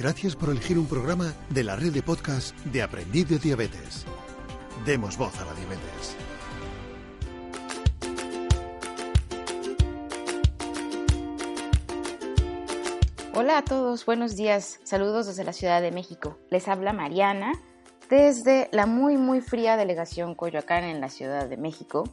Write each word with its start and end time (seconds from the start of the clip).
Gracias 0.00 0.34
por 0.34 0.48
elegir 0.48 0.78
un 0.78 0.86
programa 0.86 1.34
de 1.50 1.62
la 1.62 1.76
red 1.76 1.92
de 1.92 2.02
podcast 2.02 2.56
de 2.64 2.80
Aprendiz 2.80 3.28
de 3.28 3.38
Diabetes. 3.38 4.06
Demos 4.86 5.18
voz 5.18 5.38
a 5.38 5.44
la 5.44 5.52
diabetes. 5.52 6.16
Hola 13.34 13.58
a 13.58 13.62
todos, 13.62 14.06
buenos 14.06 14.36
días. 14.36 14.80
Saludos 14.84 15.26
desde 15.26 15.44
la 15.44 15.52
Ciudad 15.52 15.82
de 15.82 15.90
México. 15.90 16.38
Les 16.48 16.66
habla 16.68 16.94
Mariana 16.94 17.52
desde 18.08 18.70
la 18.72 18.86
muy 18.86 19.18
muy 19.18 19.42
fría 19.42 19.76
delegación 19.76 20.34
Coyoacán 20.34 20.84
en 20.84 21.02
la 21.02 21.10
Ciudad 21.10 21.46
de 21.46 21.58
México 21.58 22.04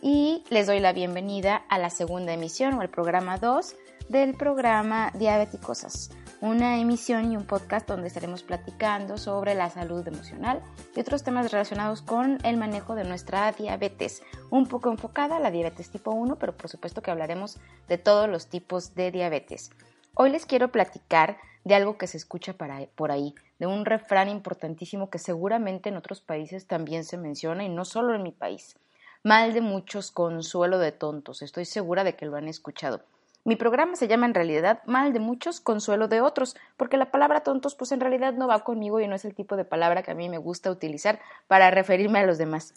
y 0.00 0.44
les 0.48 0.66
doy 0.66 0.80
la 0.80 0.94
bienvenida 0.94 1.56
a 1.68 1.78
la 1.78 1.90
segunda 1.90 2.32
emisión 2.32 2.72
o 2.72 2.80
el 2.80 2.88
programa 2.88 3.36
2 3.36 3.76
del 4.08 4.32
programa 4.32 5.12
Diabeticosas, 5.14 6.10
una 6.44 6.78
emisión 6.78 7.32
y 7.32 7.38
un 7.38 7.46
podcast 7.46 7.88
donde 7.88 8.08
estaremos 8.08 8.42
platicando 8.42 9.16
sobre 9.16 9.54
la 9.54 9.70
salud 9.70 10.06
emocional 10.06 10.60
y 10.94 11.00
otros 11.00 11.24
temas 11.24 11.50
relacionados 11.50 12.02
con 12.02 12.36
el 12.44 12.58
manejo 12.58 12.94
de 12.94 13.04
nuestra 13.04 13.50
diabetes, 13.52 14.22
un 14.50 14.66
poco 14.66 14.90
enfocada 14.90 15.36
a 15.36 15.40
la 15.40 15.50
diabetes 15.50 15.88
tipo 15.88 16.10
1, 16.10 16.36
pero 16.36 16.54
por 16.54 16.68
supuesto 16.68 17.00
que 17.00 17.10
hablaremos 17.10 17.56
de 17.88 17.96
todos 17.96 18.28
los 18.28 18.48
tipos 18.48 18.94
de 18.94 19.10
diabetes. 19.10 19.70
Hoy 20.12 20.28
les 20.28 20.44
quiero 20.44 20.68
platicar 20.68 21.38
de 21.64 21.76
algo 21.76 21.96
que 21.96 22.06
se 22.06 22.18
escucha 22.18 22.54
por 22.94 23.10
ahí, 23.10 23.34
de 23.58 23.66
un 23.66 23.86
refrán 23.86 24.28
importantísimo 24.28 25.08
que 25.08 25.18
seguramente 25.18 25.88
en 25.88 25.96
otros 25.96 26.20
países 26.20 26.66
también 26.66 27.04
se 27.04 27.16
menciona 27.16 27.64
y 27.64 27.70
no 27.70 27.86
solo 27.86 28.14
en 28.14 28.22
mi 28.22 28.32
país. 28.32 28.76
Mal 29.22 29.54
de 29.54 29.62
muchos, 29.62 30.10
consuelo 30.10 30.78
de 30.78 30.92
tontos. 30.92 31.40
Estoy 31.40 31.64
segura 31.64 32.04
de 32.04 32.16
que 32.16 32.26
lo 32.26 32.36
han 32.36 32.48
escuchado. 32.48 33.00
Mi 33.46 33.56
programa 33.56 33.94
se 33.94 34.08
llama 34.08 34.24
en 34.24 34.32
realidad 34.32 34.80
Mal 34.86 35.12
de 35.12 35.20
muchos, 35.20 35.60
consuelo 35.60 36.08
de 36.08 36.22
otros, 36.22 36.56
porque 36.78 36.96
la 36.96 37.10
palabra 37.10 37.42
tontos 37.42 37.74
pues 37.74 37.92
en 37.92 38.00
realidad 38.00 38.32
no 38.32 38.48
va 38.48 38.64
conmigo 38.64 39.00
y 39.00 39.06
no 39.06 39.14
es 39.14 39.26
el 39.26 39.34
tipo 39.34 39.56
de 39.56 39.66
palabra 39.66 40.02
que 40.02 40.12
a 40.12 40.14
mí 40.14 40.30
me 40.30 40.38
gusta 40.38 40.70
utilizar 40.70 41.20
para 41.46 41.70
referirme 41.70 42.20
a 42.20 42.26
los 42.26 42.38
demás. 42.38 42.72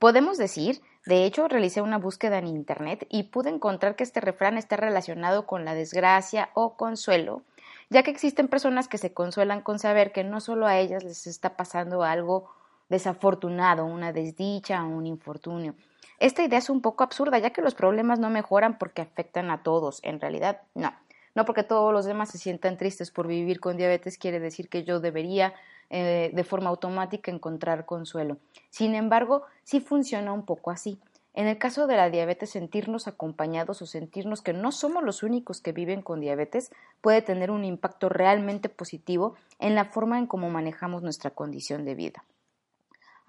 Podemos 0.00 0.38
decir, 0.38 0.80
de 1.06 1.24
hecho, 1.24 1.46
realicé 1.46 1.82
una 1.82 1.98
búsqueda 1.98 2.38
en 2.38 2.48
Internet 2.48 3.06
y 3.08 3.24
pude 3.24 3.50
encontrar 3.50 3.94
que 3.94 4.02
este 4.02 4.20
refrán 4.20 4.58
está 4.58 4.76
relacionado 4.76 5.46
con 5.46 5.64
la 5.64 5.74
desgracia 5.74 6.50
o 6.54 6.76
consuelo, 6.76 7.42
ya 7.90 8.02
que 8.02 8.10
existen 8.10 8.48
personas 8.48 8.88
que 8.88 8.98
se 8.98 9.12
consuelan 9.12 9.60
con 9.60 9.78
saber 9.78 10.10
que 10.10 10.24
no 10.24 10.40
solo 10.40 10.66
a 10.66 10.78
ellas 10.78 11.04
les 11.04 11.28
está 11.28 11.56
pasando 11.56 12.02
algo 12.02 12.50
desafortunado, 12.88 13.84
una 13.84 14.12
desdicha 14.12 14.82
o 14.82 14.88
un 14.88 15.06
infortunio. 15.06 15.76
Esta 16.20 16.44
idea 16.44 16.58
es 16.58 16.68
un 16.68 16.82
poco 16.82 17.02
absurda, 17.02 17.38
ya 17.38 17.50
que 17.50 17.62
los 17.62 17.74
problemas 17.74 18.18
no 18.18 18.28
mejoran 18.28 18.76
porque 18.78 19.00
afectan 19.00 19.50
a 19.50 19.62
todos. 19.62 20.00
En 20.02 20.20
realidad, 20.20 20.60
no. 20.74 20.92
No 21.34 21.46
porque 21.46 21.62
todos 21.62 21.94
los 21.94 22.04
demás 22.04 22.28
se 22.28 22.36
sientan 22.36 22.76
tristes 22.76 23.10
por 23.10 23.26
vivir 23.26 23.58
con 23.58 23.78
diabetes 23.78 24.18
quiere 24.18 24.38
decir 24.38 24.68
que 24.68 24.84
yo 24.84 25.00
debería 25.00 25.54
eh, 25.88 26.30
de 26.34 26.44
forma 26.44 26.68
automática 26.68 27.30
encontrar 27.30 27.86
consuelo. 27.86 28.36
Sin 28.68 28.94
embargo, 28.94 29.44
sí 29.64 29.80
funciona 29.80 30.32
un 30.32 30.44
poco 30.44 30.70
así. 30.70 31.00
En 31.32 31.46
el 31.46 31.56
caso 31.56 31.86
de 31.86 31.96
la 31.96 32.10
diabetes, 32.10 32.50
sentirnos 32.50 33.08
acompañados 33.08 33.80
o 33.80 33.86
sentirnos 33.86 34.42
que 34.42 34.52
no 34.52 34.72
somos 34.72 35.02
los 35.02 35.22
únicos 35.22 35.62
que 35.62 35.72
viven 35.72 36.02
con 36.02 36.20
diabetes 36.20 36.70
puede 37.00 37.22
tener 37.22 37.50
un 37.50 37.64
impacto 37.64 38.10
realmente 38.10 38.68
positivo 38.68 39.36
en 39.58 39.74
la 39.74 39.86
forma 39.86 40.18
en 40.18 40.26
cómo 40.26 40.50
manejamos 40.50 41.02
nuestra 41.02 41.30
condición 41.30 41.86
de 41.86 41.94
vida. 41.94 42.24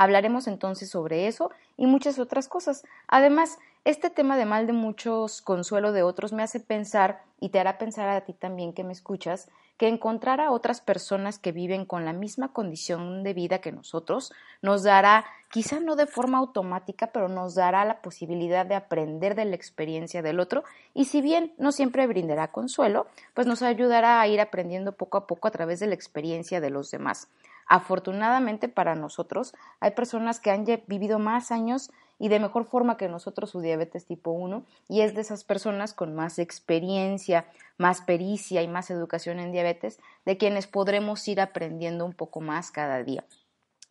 Hablaremos 0.02 0.48
entonces 0.48 0.90
sobre 0.90 1.28
eso 1.28 1.52
y 1.78 1.86
muchas 1.86 2.18
otras 2.18 2.48
cosas. 2.48 2.82
Además, 3.08 3.60
este 3.86 4.10
tema 4.10 4.36
de 4.36 4.46
mal 4.46 4.66
de 4.66 4.74
muchos, 4.74 5.44
consuelo 5.44 5.92
de 5.92 6.02
otros, 6.02 6.34
me 6.34 6.42
hace 6.42 6.60
pensar 6.60 7.22
y 7.40 7.50
te 7.50 7.60
hará 7.60 7.78
pensar 7.78 8.10
a 8.10 8.22
ti 8.22 8.34
también 8.34 8.74
que 8.74 8.84
me 8.84 8.94
escuchas 8.94 9.48
que 9.78 9.88
encontrar 9.88 10.42
a 10.42 10.50
otras 10.50 10.82
personas 10.82 11.38
que 11.38 11.52
viven 11.52 11.86
con 11.86 12.04
la 12.04 12.14
misma 12.14 12.52
condición 12.52 13.22
de 13.22 13.36
vida 13.36 13.62
que 13.62 13.72
nosotros 13.72 14.34
nos 14.64 14.82
dará, 14.82 15.26
quizá 15.52 15.80
no 15.80 15.96
de 15.96 16.08
forma 16.08 16.40
automática, 16.40 17.12
pero 17.12 17.28
nos 17.28 17.54
dará 17.54 17.86
la 17.86 18.02
posibilidad 18.02 18.66
de 18.66 18.74
aprender 18.74 19.36
de 19.36 19.46
la 19.46 19.56
experiencia 19.56 20.24
del 20.24 20.40
otro 20.40 20.64
y 20.96 21.06
si 21.06 21.22
bien 21.22 21.54
no 21.60 21.72
siempre 21.72 22.08
brindará 22.08 22.48
consuelo, 22.48 23.06
pues 23.36 23.46
nos 23.46 23.62
ayudará 23.62 24.20
a 24.20 24.28
ir 24.28 24.42
aprendiendo 24.42 24.94
poco 24.94 25.20
a 25.20 25.28
poco 25.28 25.48
a 25.48 25.52
través 25.52 25.80
de 25.80 25.86
la 25.86 25.94
experiencia 25.94 26.60
de 26.60 26.72
los 26.72 26.90
demás. 26.90 27.28
Afortunadamente 27.68 28.70
para 28.70 28.96
nosotros 28.96 29.54
hay 29.80 29.92
personas 29.92 30.40
que 30.40 30.52
han 30.52 30.66
vivido 30.88 31.20
más 31.20 31.52
años 31.52 31.92
y 32.20 32.30
de 32.30 32.40
mejor 32.40 32.66
forma 32.66 32.98
que 32.98 33.08
nosotros 33.08 33.50
su 33.50 33.62
diabetes 33.62 34.06
tipo 34.06 34.32
1 34.32 34.64
y 34.88 35.02
es 35.02 35.16
de 35.16 35.22
esas 35.22 35.44
personas 35.44 35.94
con 35.94 36.14
más 36.14 36.38
experiencia, 36.38 37.46
más 37.78 38.02
pericia 38.02 38.62
y 38.62 38.68
más 38.68 38.92
educación 38.92 39.40
en 39.40 39.52
diabetes 39.52 40.00
de 40.26 40.38
quienes 40.38 40.68
podremos 40.68 41.28
ir 41.28 41.42
aprendiendo 41.42 42.06
un 42.06 42.14
poco 42.14 42.42
más 42.42 42.72
cada 42.72 43.04
día. 43.04 43.24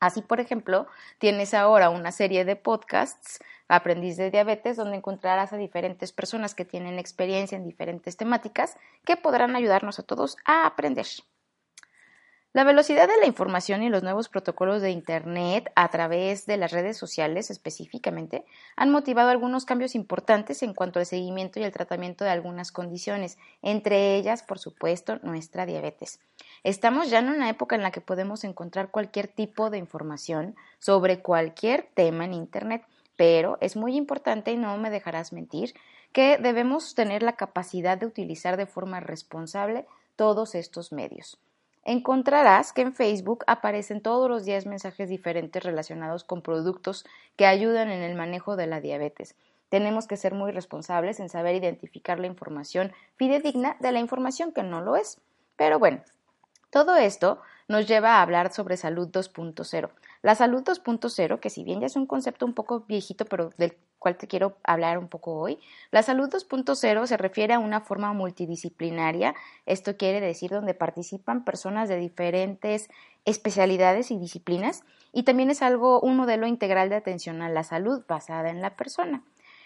Así, 0.01 0.23
por 0.23 0.41
ejemplo, 0.41 0.87
tienes 1.19 1.53
ahora 1.53 1.91
una 1.91 2.11
serie 2.11 2.47
de 2.47 2.57
podcasts, 2.57 3.41
Aprendiz 3.69 4.17
de 4.17 4.31
Diabetes, 4.31 4.77
donde 4.77 4.97
encontrarás 4.97 5.53
a 5.53 5.57
diferentes 5.57 6.11
personas 6.11 6.55
que 6.55 6.65
tienen 6.65 6.99
experiencia 6.99 7.57
en 7.57 7.65
diferentes 7.65 8.17
temáticas 8.17 8.77
que 9.05 9.17
podrán 9.17 9.55
ayudarnos 9.55 9.99
a 9.99 10.03
todos 10.03 10.37
a 10.45 10.67
aprender. 10.67 11.07
La 12.53 12.65
velocidad 12.65 13.07
de 13.07 13.17
la 13.21 13.27
información 13.27 13.85
y 13.85 13.91
los 13.91 14.03
nuevos 14.03 14.29
protocolos 14.29 14.83
de 14.83 14.91
Internet 14.91 15.71
a 15.77 15.89
través 15.89 16.47
de 16.47 16.57
las 16.57 16.73
redes 16.73 16.97
sociales 16.97 17.49
específicamente 17.49 18.45
han 18.75 18.91
motivado 18.91 19.31
algunos 19.31 19.65
cambios 19.65 19.95
importantes 19.95 20.65
en 20.65 20.75
cuanto 20.75 20.99
al 20.99 21.07
seguimiento 21.07 21.61
y 21.61 21.63
el 21.63 21.71
tratamiento 21.71 22.25
de 22.25 22.31
algunas 22.31 22.73
condiciones, 22.73 23.39
entre 23.63 24.17
ellas, 24.17 24.43
por 24.43 24.59
supuesto, 24.59 25.21
nuestra 25.23 25.65
diabetes. 25.65 26.19
Estamos 26.65 27.09
ya 27.09 27.21
en 27.21 27.29
una 27.29 27.49
época 27.49 27.77
en 27.77 27.83
la 27.83 27.93
que 27.93 28.01
podemos 28.01 28.43
encontrar 28.43 28.91
cualquier 28.91 29.29
tipo 29.29 29.71
de 29.71 29.79
información 29.79 30.57
sobre 30.81 31.23
cualquier 31.23 31.89
tema 31.95 32.25
en 32.25 32.35
Internet, 32.35 32.83
pero 33.15 33.59
es 33.61 33.77
muy 33.77 33.95
importante 33.95 34.51
y 34.51 34.57
no 34.57 34.77
me 34.77 34.91
dejarás 34.91 35.33
mentir 35.33 35.73
que 36.11 36.37
debemos 36.37 36.97
tener 36.97 37.23
la 37.23 37.37
capacidad 37.37 37.97
de 37.97 38.07
utilizar 38.07 38.57
de 38.57 38.67
forma 38.67 38.99
responsable 38.99 39.87
todos 40.17 40.57
estos 40.57 40.91
medios 40.91 41.39
encontrarás 41.85 42.73
que 42.73 42.83
en 42.83 42.95
Facebook 42.95 43.45
aparecen 43.47 44.01
todos 44.01 44.29
los 44.29 44.45
días 44.45 44.67
mensajes 44.67 45.09
diferentes 45.09 45.63
relacionados 45.63 46.25
con 46.25 46.43
productos 46.43 47.05
que 47.37 47.47
ayudan 47.47 47.91
en 47.91 48.03
el 48.03 48.15
manejo 48.15 48.57
de 48.57 48.67
la 48.67 48.81
diabetes. 48.81 49.35
Tenemos 49.69 50.07
que 50.07 50.17
ser 50.17 50.35
muy 50.35 50.53
responsables 50.53 51.21
en 51.21 51.29
saber 51.29 51.55
identificar 51.55 52.19
la 52.19 52.27
información 52.27 52.93
fidedigna 53.17 53.77
de 53.81 53.93
la 53.93 54.01
información 54.01 54.53
que 54.53 54.63
no 54.63 54.81
lo 54.81 54.97
es. 54.97 55.21
Pero 55.57 55.79
bueno, 55.79 56.03
todo 56.71 56.97
esto 56.97 57.41
nos 57.69 57.87
lleva 57.87 58.17
a 58.17 58.23
hablar 58.23 58.53
sobre 58.53 58.77
salud 58.77 59.09
2.0. 59.09 59.91
La 60.23 60.35
salud 60.35 60.63
2.0, 60.63 61.41
que 61.41 61.49
si 61.49 61.65
bien 61.65 61.81
ya 61.81 61.87
es 61.87 61.97
un 61.97 62.07
concepto 62.07 62.45
un 62.45 62.53
poco 62.53 62.81
viejito, 62.81 63.25
pero 63.25 63.51
del 63.57 63.75
cual 63.99 64.19
te 64.19 64.27
quiero 64.27 64.59
hablar 64.65 64.99
un 64.99 65.09
poco 65.09 65.35
hoy, 65.39 65.59
la 65.91 66.03
salud 66.03 66.29
2.0 66.29 67.07
se 67.07 67.17
refiere 67.17 67.55
a 67.55 67.59
una 67.59 67.81
forma 67.81 68.13
multidisciplinaria, 68.13 69.35
esto 69.65 69.97
quiere 69.97 70.21
decir 70.21 70.51
donde 70.51 70.75
participan 70.75 71.45
personas 71.45 71.89
de 71.89 71.97
diferentes 71.97 72.91
especialidades 73.25 74.11
y 74.11 74.19
disciplinas, 74.19 74.83
y 75.13 75.23
también 75.23 75.51
es 75.51 75.63
algo, 75.63 76.01
un 76.01 76.17
modelo 76.17 76.47
integral 76.47 76.91
de 76.91 76.97
atención 76.97 77.41
a 77.41 77.49
la 77.49 77.65
salud 77.65 78.03
basada 78.07 78.51
en 78.51 78.61
la 78.61 78.77
persona. 78.77 79.23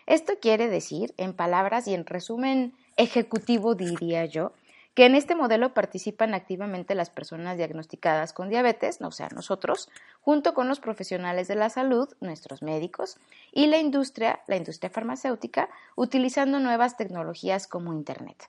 Esto 0.07 0.35
quiere 0.41 0.69
decir, 0.69 1.15
en 1.17 1.33
palabras 1.33 1.89
y 1.89 1.95
en 1.95 2.07
resumen 2.07 2.75
ejecutivo 2.97 3.75
diría 3.75 4.25
yo, 4.27 4.53
que 4.95 5.07
en 5.07 5.17
este 5.17 5.35
modelo 5.35 5.75
participan 5.75 6.35
activamente 6.35 6.95
las 6.95 7.11
personas 7.11 7.57
diagnosticadas 7.57 8.33
con 8.33 8.49
diabetes, 8.49 9.01
o 9.03 9.11
sea, 9.11 9.29
nosotros, 9.35 9.89
junto 10.21 10.55
con 10.55 10.69
los 10.69 10.79
profesionales 10.79 11.49
de 11.49 11.57
la 11.57 11.69
salud, 11.69 12.09
nuestros 12.21 12.63
médicos, 12.63 13.19
y 13.53 13.67
la 13.67 13.79
industria, 13.79 14.41
la 14.47 14.57
industria 14.57 14.91
farmacéutica, 14.91 15.69
utilizando 15.97 16.61
nuevas 16.61 16.97
tecnologías 16.97 17.67
como 17.67 17.93
Internet. 17.93 18.49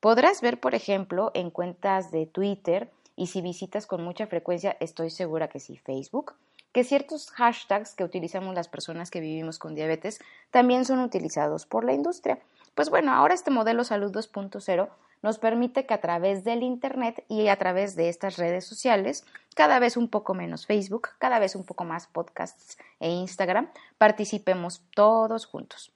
Podrás 0.00 0.40
ver, 0.40 0.60
por 0.60 0.74
ejemplo, 0.74 1.30
en 1.34 1.50
cuentas 1.50 2.10
de 2.10 2.26
Twitter 2.26 2.90
y 3.14 3.28
si 3.28 3.40
visitas 3.40 3.86
con 3.86 4.04
mucha 4.04 4.26
frecuencia, 4.26 4.76
estoy 4.80 5.10
segura 5.10 5.48
que 5.48 5.60
sí, 5.60 5.78
Facebook, 5.78 6.34
que 6.72 6.84
ciertos 6.84 7.30
hashtags 7.30 7.94
que 7.94 8.04
utilizamos 8.04 8.54
las 8.54 8.68
personas 8.68 9.10
que 9.10 9.20
vivimos 9.20 9.58
con 9.58 9.74
diabetes 9.74 10.20
también 10.50 10.84
son 10.84 11.00
utilizados 11.00 11.64
por 11.64 11.84
la 11.84 11.94
industria. 11.94 12.38
Pues 12.74 12.90
bueno, 12.90 13.14
ahora 13.14 13.32
este 13.32 13.50
modelo 13.50 13.84
Salud 13.84 14.12
2.0 14.12 14.90
nos 15.22 15.38
permite 15.38 15.86
que 15.86 15.94
a 15.94 16.00
través 16.00 16.44
del 16.44 16.62
Internet 16.62 17.24
y 17.28 17.48
a 17.48 17.56
través 17.56 17.96
de 17.96 18.08
estas 18.08 18.36
redes 18.36 18.64
sociales, 18.64 19.24
cada 19.54 19.78
vez 19.78 19.96
un 19.96 20.08
poco 20.08 20.34
menos 20.34 20.66
Facebook, 20.66 21.08
cada 21.18 21.38
vez 21.38 21.56
un 21.56 21.64
poco 21.64 21.84
más 21.84 22.06
podcasts 22.06 22.78
e 23.00 23.10
Instagram, 23.10 23.70
participemos 23.98 24.82
todos 24.94 25.46
juntos. 25.46 25.92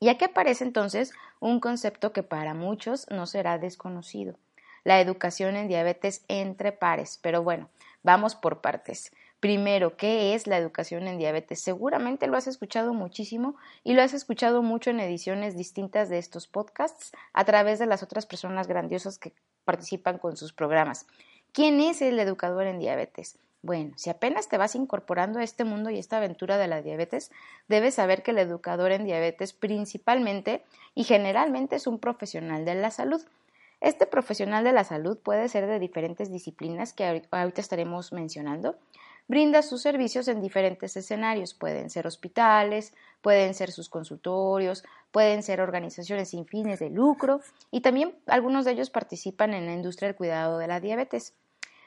Y 0.00 0.08
aquí 0.08 0.24
aparece 0.24 0.64
entonces 0.64 1.12
un 1.40 1.60
concepto 1.60 2.12
que 2.12 2.22
para 2.22 2.54
muchos 2.54 3.06
no 3.10 3.26
será 3.26 3.58
desconocido, 3.58 4.38
la 4.84 5.00
educación 5.00 5.56
en 5.56 5.68
diabetes 5.68 6.24
entre 6.28 6.72
pares. 6.72 7.18
Pero 7.22 7.42
bueno, 7.42 7.68
vamos 8.02 8.34
por 8.34 8.60
partes. 8.60 9.12
Primero, 9.40 9.96
¿qué 9.96 10.34
es 10.34 10.46
la 10.46 10.56
educación 10.56 11.06
en 11.06 11.18
diabetes? 11.18 11.60
Seguramente 11.60 12.26
lo 12.26 12.36
has 12.36 12.46
escuchado 12.46 12.94
muchísimo 12.94 13.56
y 13.84 13.92
lo 13.92 14.02
has 14.02 14.14
escuchado 14.14 14.62
mucho 14.62 14.90
en 14.90 15.00
ediciones 15.00 15.56
distintas 15.56 16.08
de 16.08 16.18
estos 16.18 16.46
podcasts 16.46 17.12
a 17.34 17.44
través 17.44 17.78
de 17.78 17.86
las 17.86 18.02
otras 18.02 18.24
personas 18.24 18.66
grandiosas 18.66 19.18
que 19.18 19.34
participan 19.64 20.18
con 20.18 20.38
sus 20.38 20.54
programas. 20.54 21.06
¿Quién 21.52 21.80
es 21.80 22.00
el 22.00 22.18
educador 22.18 22.66
en 22.66 22.78
diabetes? 22.78 23.38
Bueno, 23.62 23.92
si 23.96 24.10
apenas 24.10 24.48
te 24.48 24.58
vas 24.58 24.74
incorporando 24.74 25.38
a 25.38 25.42
este 25.42 25.64
mundo 25.64 25.90
y 25.90 25.98
esta 25.98 26.18
aventura 26.18 26.56
de 26.56 26.68
la 26.68 26.82
diabetes, 26.82 27.30
debes 27.68 27.94
saber 27.94 28.22
que 28.22 28.30
el 28.30 28.38
educador 28.38 28.92
en 28.92 29.04
diabetes 29.04 29.52
principalmente 29.52 30.64
y 30.94 31.04
generalmente 31.04 31.76
es 31.76 31.86
un 31.86 31.98
profesional 31.98 32.64
de 32.64 32.74
la 32.74 32.90
salud. 32.90 33.22
Este 33.80 34.06
profesional 34.06 34.64
de 34.64 34.72
la 34.72 34.84
salud 34.84 35.18
puede 35.18 35.48
ser 35.48 35.66
de 35.66 35.78
diferentes 35.78 36.30
disciplinas 36.30 36.92
que 36.92 37.04
ahorita 37.04 37.60
estaremos 37.60 38.12
mencionando. 38.12 38.76
Brinda 39.28 39.62
sus 39.62 39.82
servicios 39.82 40.28
en 40.28 40.40
diferentes 40.40 40.96
escenarios. 40.96 41.52
Pueden 41.52 41.90
ser 41.90 42.06
hospitales, 42.06 42.94
pueden 43.22 43.54
ser 43.54 43.72
sus 43.72 43.88
consultorios, 43.88 44.84
pueden 45.10 45.42
ser 45.42 45.60
organizaciones 45.60 46.30
sin 46.30 46.46
fines 46.46 46.78
de 46.78 46.90
lucro 46.90 47.40
y 47.70 47.80
también 47.80 48.14
algunos 48.26 48.64
de 48.64 48.72
ellos 48.72 48.90
participan 48.90 49.52
en 49.52 49.66
la 49.66 49.72
industria 49.72 50.08
del 50.08 50.16
cuidado 50.16 50.58
de 50.58 50.68
la 50.68 50.80
diabetes. 50.80 51.34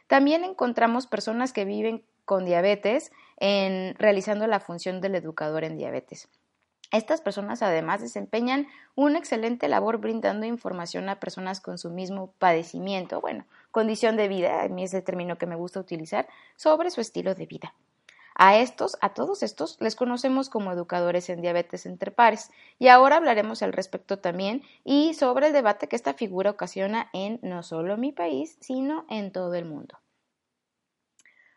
También 0.08 0.44
encontramos 0.44 1.08
personas 1.08 1.54
que 1.54 1.66
viven 1.66 2.04
con 2.26 2.46
diabetes 2.46 3.12
en, 3.38 3.96
realizando 3.96 4.46
la 4.48 4.60
función 4.60 5.00
del 5.02 5.16
educador 5.16 5.64
en 5.64 5.78
diabetes. 5.78 6.28
Estas 6.92 7.22
personas 7.22 7.62
además 7.62 8.02
desempeñan 8.02 8.68
una 8.96 9.20
excelente 9.20 9.68
labor 9.68 10.00
brindando 10.00 10.46
información 10.46 11.08
a 11.08 11.20
personas 11.20 11.62
con 11.62 11.78
su 11.78 11.92
mismo 11.92 12.34
padecimiento, 12.40 13.22
bueno, 13.22 13.46
condición 13.72 14.18
de 14.18 14.28
vida, 14.28 14.64
a 14.64 14.68
mí 14.68 14.84
es 14.84 14.94
el 14.94 15.04
término 15.04 15.38
que 15.38 15.46
me 15.46 15.56
gusta 15.56 15.80
utilizar, 15.80 16.28
sobre 16.56 16.92
su 16.92 17.02
estilo 17.02 17.36
de 17.36 17.46
vida. 17.46 17.74
A 18.42 18.58
estos, 18.58 18.98
a 19.02 19.14
todos 19.14 19.44
estos, 19.44 19.76
les 19.82 19.98
conocemos 19.98 20.50
como 20.50 20.72
educadores 20.72 21.30
en 21.30 21.42
diabetes 21.42 21.86
entre 21.86 22.10
pares. 22.10 22.52
Y 22.78 22.88
ahora 22.88 23.18
hablaremos 23.18 23.62
al 23.64 23.74
respecto 23.74 24.20
también 24.20 24.64
y 24.86 25.14
sobre 25.14 25.48
el 25.48 25.54
debate 25.54 25.90
que 25.90 25.98
esta 25.98 26.14
figura 26.14 26.52
ocasiona 26.52 27.10
en 27.12 27.40
no 27.42 27.64
solo 27.64 27.98
mi 27.98 28.14
país, 28.14 28.58
sino 28.62 29.06
en 29.10 29.34
todo 29.34 29.56
el 29.56 29.66
mundo. 29.66 30.00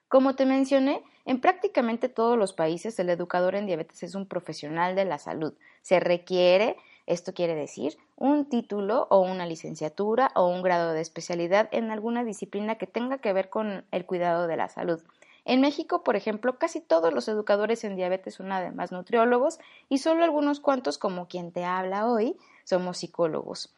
Como 0.08 0.34
te 0.34 0.44
mencioné, 0.44 1.04
en 1.24 1.40
prácticamente 1.40 2.08
todos 2.08 2.36
los 2.36 2.52
países 2.52 2.98
el 2.98 3.10
educador 3.10 3.54
en 3.54 3.66
diabetes 3.66 4.02
es 4.02 4.16
un 4.16 4.26
profesional 4.26 4.96
de 4.96 5.04
la 5.04 5.18
salud. 5.18 5.54
Se 5.82 6.00
requiere, 6.00 6.76
esto 7.06 7.34
quiere 7.34 7.54
decir, 7.54 7.98
un 8.16 8.48
título 8.48 9.06
o 9.10 9.20
una 9.20 9.46
licenciatura 9.46 10.30
o 10.34 10.46
un 10.46 10.62
grado 10.62 10.92
de 10.92 11.00
especialidad 11.00 11.68
en 11.72 11.90
alguna 11.90 12.24
disciplina 12.24 12.76
que 12.76 12.86
tenga 12.86 13.18
que 13.18 13.32
ver 13.32 13.50
con 13.50 13.84
el 13.90 14.06
cuidado 14.06 14.46
de 14.46 14.56
la 14.56 14.68
salud. 14.68 15.02
En 15.44 15.60
México, 15.60 16.04
por 16.04 16.14
ejemplo, 16.14 16.58
casi 16.58 16.80
todos 16.80 17.12
los 17.12 17.26
educadores 17.26 17.82
en 17.82 17.96
diabetes 17.96 18.34
son 18.34 18.52
además 18.52 18.92
nutriólogos 18.92 19.58
y 19.88 19.98
solo 19.98 20.22
algunos 20.22 20.60
cuantos, 20.60 20.98
como 20.98 21.26
quien 21.26 21.50
te 21.50 21.64
habla 21.64 22.06
hoy, 22.06 22.36
somos 22.64 22.98
psicólogos. 22.98 23.74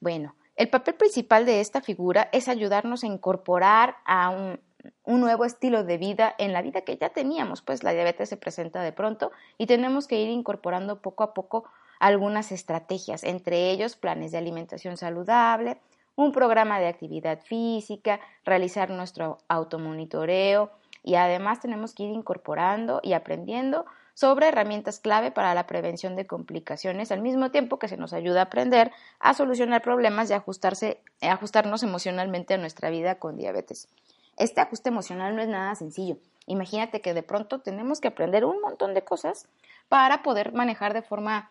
Bueno, 0.00 0.34
el 0.56 0.68
papel 0.68 0.94
principal 0.94 1.46
de 1.46 1.60
esta 1.60 1.80
figura 1.80 2.28
es 2.32 2.48
ayudarnos 2.48 3.04
a 3.04 3.06
incorporar 3.06 3.96
a 4.04 4.30
un, 4.30 4.58
un, 5.04 5.20
nuevo 5.20 5.44
estilo 5.44 5.84
de 5.84 5.96
vida 5.96 6.34
en 6.38 6.52
la 6.52 6.62
vida 6.62 6.80
que 6.80 6.96
ya 6.96 7.10
teníamos, 7.10 7.62
pues 7.62 7.84
la 7.84 7.92
diabetes 7.92 8.28
se 8.28 8.36
presenta 8.36 8.82
de 8.82 8.92
pronto 8.92 9.30
y 9.58 9.66
tenemos 9.66 10.08
que 10.08 10.20
ir 10.20 10.28
incorporando 10.28 11.00
poco 11.02 11.22
a 11.22 11.34
poco 11.34 11.64
algunas 11.98 12.52
estrategias, 12.52 13.24
entre 13.24 13.70
ellos 13.70 13.96
planes 13.96 14.32
de 14.32 14.38
alimentación 14.38 14.96
saludable, 14.96 15.78
un 16.16 16.32
programa 16.32 16.80
de 16.80 16.88
actividad 16.88 17.40
física, 17.40 18.20
realizar 18.44 18.90
nuestro 18.90 19.38
automonitoreo, 19.48 20.70
y 21.06 21.14
además 21.14 21.60
tenemos 21.60 21.94
que 21.94 22.02
ir 22.02 22.10
incorporando 22.10 23.00
y 23.02 23.12
aprendiendo 23.12 23.86
sobre 24.12 24.48
herramientas 24.48 24.98
clave 24.98 25.30
para 25.30 25.54
la 25.54 25.66
prevención 25.66 26.16
de 26.16 26.26
complicaciones, 26.26 27.12
al 27.12 27.20
mismo 27.20 27.50
tiempo 27.50 27.78
que 27.78 27.86
se 27.86 27.96
nos 27.96 28.12
ayuda 28.12 28.40
a 28.40 28.44
aprender 28.44 28.90
a 29.20 29.34
solucionar 29.34 29.82
problemas 29.82 30.30
y 30.30 30.32
ajustarse, 30.32 31.00
ajustarnos 31.20 31.82
emocionalmente 31.82 32.54
a 32.54 32.58
nuestra 32.58 32.90
vida 32.90 33.16
con 33.16 33.36
diabetes. 33.36 33.88
Este 34.36 34.60
ajuste 34.60 34.88
emocional 34.88 35.36
no 35.36 35.42
es 35.42 35.48
nada 35.48 35.74
sencillo. 35.74 36.16
Imagínate 36.46 37.00
que 37.00 37.14
de 37.14 37.22
pronto 37.22 37.60
tenemos 37.60 38.00
que 38.00 38.08
aprender 38.08 38.44
un 38.44 38.60
montón 38.60 38.94
de 38.94 39.02
cosas 39.02 39.46
para 39.88 40.22
poder 40.22 40.52
manejar 40.52 40.92
de 40.92 41.02
forma 41.02 41.50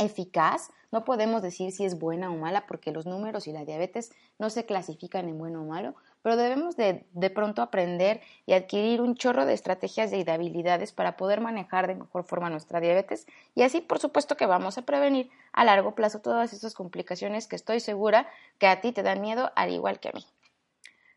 eficaz. 0.00 0.70
No 0.90 1.04
podemos 1.04 1.42
decir 1.42 1.70
si 1.70 1.84
es 1.84 1.98
buena 1.98 2.30
o 2.30 2.36
mala 2.36 2.66
porque 2.66 2.90
los 2.90 3.06
números 3.06 3.46
y 3.46 3.52
la 3.52 3.64
diabetes 3.64 4.10
no 4.38 4.50
se 4.50 4.66
clasifican 4.66 5.28
en 5.28 5.38
bueno 5.38 5.62
o 5.62 5.64
malo, 5.64 5.94
pero 6.22 6.36
debemos 6.36 6.76
de, 6.76 7.04
de 7.12 7.30
pronto 7.30 7.62
aprender 7.62 8.20
y 8.46 8.54
adquirir 8.54 9.00
un 9.00 9.14
chorro 9.14 9.46
de 9.46 9.54
estrategias 9.54 10.12
y 10.12 10.24
de 10.24 10.32
habilidades 10.32 10.92
para 10.92 11.16
poder 11.16 11.40
manejar 11.40 11.86
de 11.86 11.94
mejor 11.94 12.24
forma 12.24 12.50
nuestra 12.50 12.80
diabetes 12.80 13.26
y 13.54 13.62
así 13.62 13.80
por 13.80 14.00
supuesto 14.00 14.36
que 14.36 14.46
vamos 14.46 14.78
a 14.78 14.82
prevenir 14.82 15.30
a 15.52 15.64
largo 15.64 15.94
plazo 15.94 16.20
todas 16.20 16.52
esas 16.52 16.74
complicaciones 16.74 17.46
que 17.46 17.56
estoy 17.56 17.80
segura 17.80 18.26
que 18.58 18.66
a 18.66 18.80
ti 18.80 18.92
te 18.92 19.02
dan 19.02 19.20
miedo 19.20 19.52
al 19.54 19.70
igual 19.70 20.00
que 20.00 20.08
a 20.08 20.12
mí. 20.12 20.26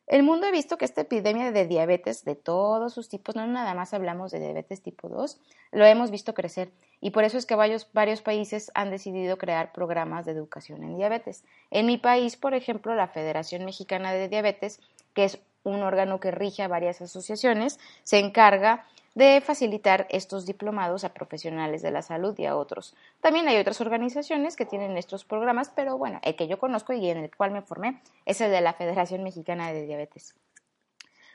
El 0.06 0.24
mundo 0.24 0.48
ha 0.48 0.52
visto 0.52 0.78
que 0.78 0.86
esta 0.86 1.02
epidemia 1.02 1.52
de 1.52 1.66
diabetes 1.66 2.26
de 2.26 2.36
todos 2.36 2.94
sus 2.94 3.08
tipos, 3.08 3.36
no 3.36 3.48
nada 3.48 3.74
más 3.74 3.94
hablamos 3.94 4.32
de 4.32 4.40
diabetes 4.40 4.82
tipo 4.82 5.08
2, 5.08 5.40
lo 5.72 5.86
hemos 5.86 6.12
visto 6.12 6.34
crecer 6.34 6.72
y 7.00 7.12
por 7.12 7.24
eso 7.24 7.38
es 7.38 7.46
que 7.46 7.56
varios, 7.56 7.88
varios 7.94 8.22
países 8.22 8.72
han 8.76 8.90
decidido 8.90 9.38
crear 9.38 9.72
programas 9.72 10.26
de 10.26 10.34
educación 10.34 10.84
en 10.84 10.98
diabetes. 10.98 11.46
En 11.72 11.86
mi 11.86 11.98
país, 11.98 12.36
por 12.36 12.54
ejemplo, 12.54 12.96
la 12.96 13.08
Federación 13.08 13.66
Mexicana 13.66 14.14
de 14.14 14.30
Diabetes, 14.30 14.80
que 15.14 15.26
es 15.26 15.40
un 15.64 15.82
órgano 15.84 16.20
que 16.20 16.32
rige 16.32 16.64
a 16.64 16.68
varias 16.68 17.02
asociaciones, 17.02 17.80
se 18.04 18.20
encarga 18.20 18.86
de 19.16 19.42
facilitar 19.42 20.08
estos 20.10 20.46
diplomados 20.46 21.04
a 21.04 21.14
profesionales 21.14 21.82
de 21.82 21.92
la 21.92 22.02
salud 22.02 22.38
y 22.38 22.46
a 22.46 22.56
otros. 22.56 22.96
También 23.22 23.48
hay 23.48 23.58
otras 23.58 23.82
organizaciones 23.82 24.56
que 24.56 24.66
tienen 24.66 24.98
estos 24.98 25.26
programas, 25.26 25.70
pero 25.70 25.98
bueno, 25.98 26.20
el 26.24 26.36
que 26.36 26.48
yo 26.48 26.58
conozco 26.60 26.94
y 26.94 27.10
en 27.10 27.18
el 27.18 27.36
cual 27.36 27.52
me 27.52 27.62
formé 27.62 28.02
es 28.26 28.42
el 28.42 28.52
de 28.52 28.62
la 28.62 28.74
Federación 28.74 29.24
Mexicana 29.24 29.72
de 29.72 29.86
Diabetes. 29.86 30.36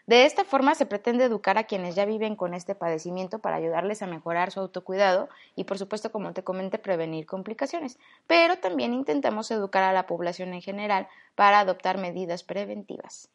De 0.08 0.24
esta 0.24 0.42
forma 0.42 0.74
se 0.74 0.86
pretende 0.86 1.24
educar 1.24 1.58
a 1.58 1.64
quienes 1.64 1.94
ya 1.94 2.06
viven 2.06 2.34
con 2.34 2.54
este 2.54 2.74
padecimiento 2.74 3.40
para 3.40 3.56
ayudarles 3.56 4.00
a 4.00 4.06
mejorar 4.06 4.50
su 4.50 4.60
autocuidado 4.60 5.28
y, 5.54 5.64
por 5.64 5.76
supuesto, 5.76 6.10
como 6.10 6.32
te 6.32 6.42
comenté, 6.42 6.78
prevenir 6.78 7.26
complicaciones. 7.26 7.98
Pero 8.26 8.56
también 8.56 8.94
intentamos 8.94 9.50
educar 9.50 9.82
a 9.82 9.92
la 9.92 10.06
población 10.06 10.54
en 10.54 10.62
general 10.62 11.08
para 11.34 11.60
adoptar 11.60 11.98
medidas 11.98 12.42
preventivas. 12.42 13.28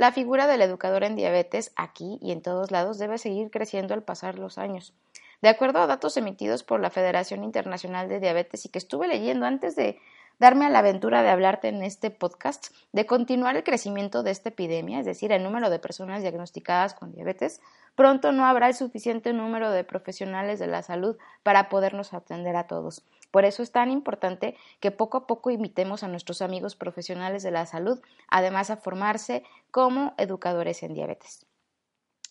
La 0.00 0.12
figura 0.12 0.46
del 0.46 0.62
educador 0.62 1.04
en 1.04 1.14
diabetes 1.14 1.72
aquí 1.76 2.18
y 2.22 2.32
en 2.32 2.40
todos 2.40 2.70
lados 2.70 2.96
debe 2.96 3.18
seguir 3.18 3.50
creciendo 3.50 3.92
al 3.92 4.02
pasar 4.02 4.38
los 4.38 4.56
años. 4.56 4.94
De 5.42 5.50
acuerdo 5.50 5.78
a 5.78 5.86
datos 5.86 6.16
emitidos 6.16 6.62
por 6.62 6.80
la 6.80 6.88
Federación 6.88 7.44
Internacional 7.44 8.08
de 8.08 8.18
Diabetes 8.18 8.64
y 8.64 8.70
que 8.70 8.78
estuve 8.78 9.08
leyendo 9.08 9.44
antes 9.44 9.76
de 9.76 9.98
darme 10.38 10.64
a 10.64 10.70
la 10.70 10.78
aventura 10.78 11.22
de 11.22 11.28
hablarte 11.28 11.68
en 11.68 11.82
este 11.82 12.10
podcast, 12.10 12.74
de 12.92 13.04
continuar 13.04 13.56
el 13.56 13.62
crecimiento 13.62 14.22
de 14.22 14.30
esta 14.30 14.48
epidemia, 14.48 15.00
es 15.00 15.04
decir, 15.04 15.32
el 15.32 15.42
número 15.42 15.68
de 15.68 15.78
personas 15.78 16.22
diagnosticadas 16.22 16.94
con 16.94 17.12
diabetes, 17.12 17.60
pronto 17.94 18.32
no 18.32 18.46
habrá 18.46 18.68
el 18.68 18.74
suficiente 18.74 19.34
número 19.34 19.70
de 19.70 19.84
profesionales 19.84 20.58
de 20.58 20.66
la 20.66 20.82
salud 20.82 21.18
para 21.42 21.68
podernos 21.68 22.14
atender 22.14 22.56
a 22.56 22.66
todos. 22.66 23.04
Por 23.30 23.44
eso 23.44 23.62
es 23.62 23.70
tan 23.70 23.90
importante 23.90 24.56
que 24.80 24.90
poco 24.90 25.18
a 25.18 25.26
poco 25.26 25.50
invitemos 25.50 26.02
a 26.02 26.08
nuestros 26.08 26.42
amigos 26.42 26.74
profesionales 26.74 27.42
de 27.42 27.50
la 27.50 27.66
salud, 27.66 28.00
además 28.28 28.70
a 28.70 28.78
formarse 28.78 29.44
como 29.70 30.14
educadores 30.18 30.82
en 30.82 30.94
diabetes. 30.94 31.46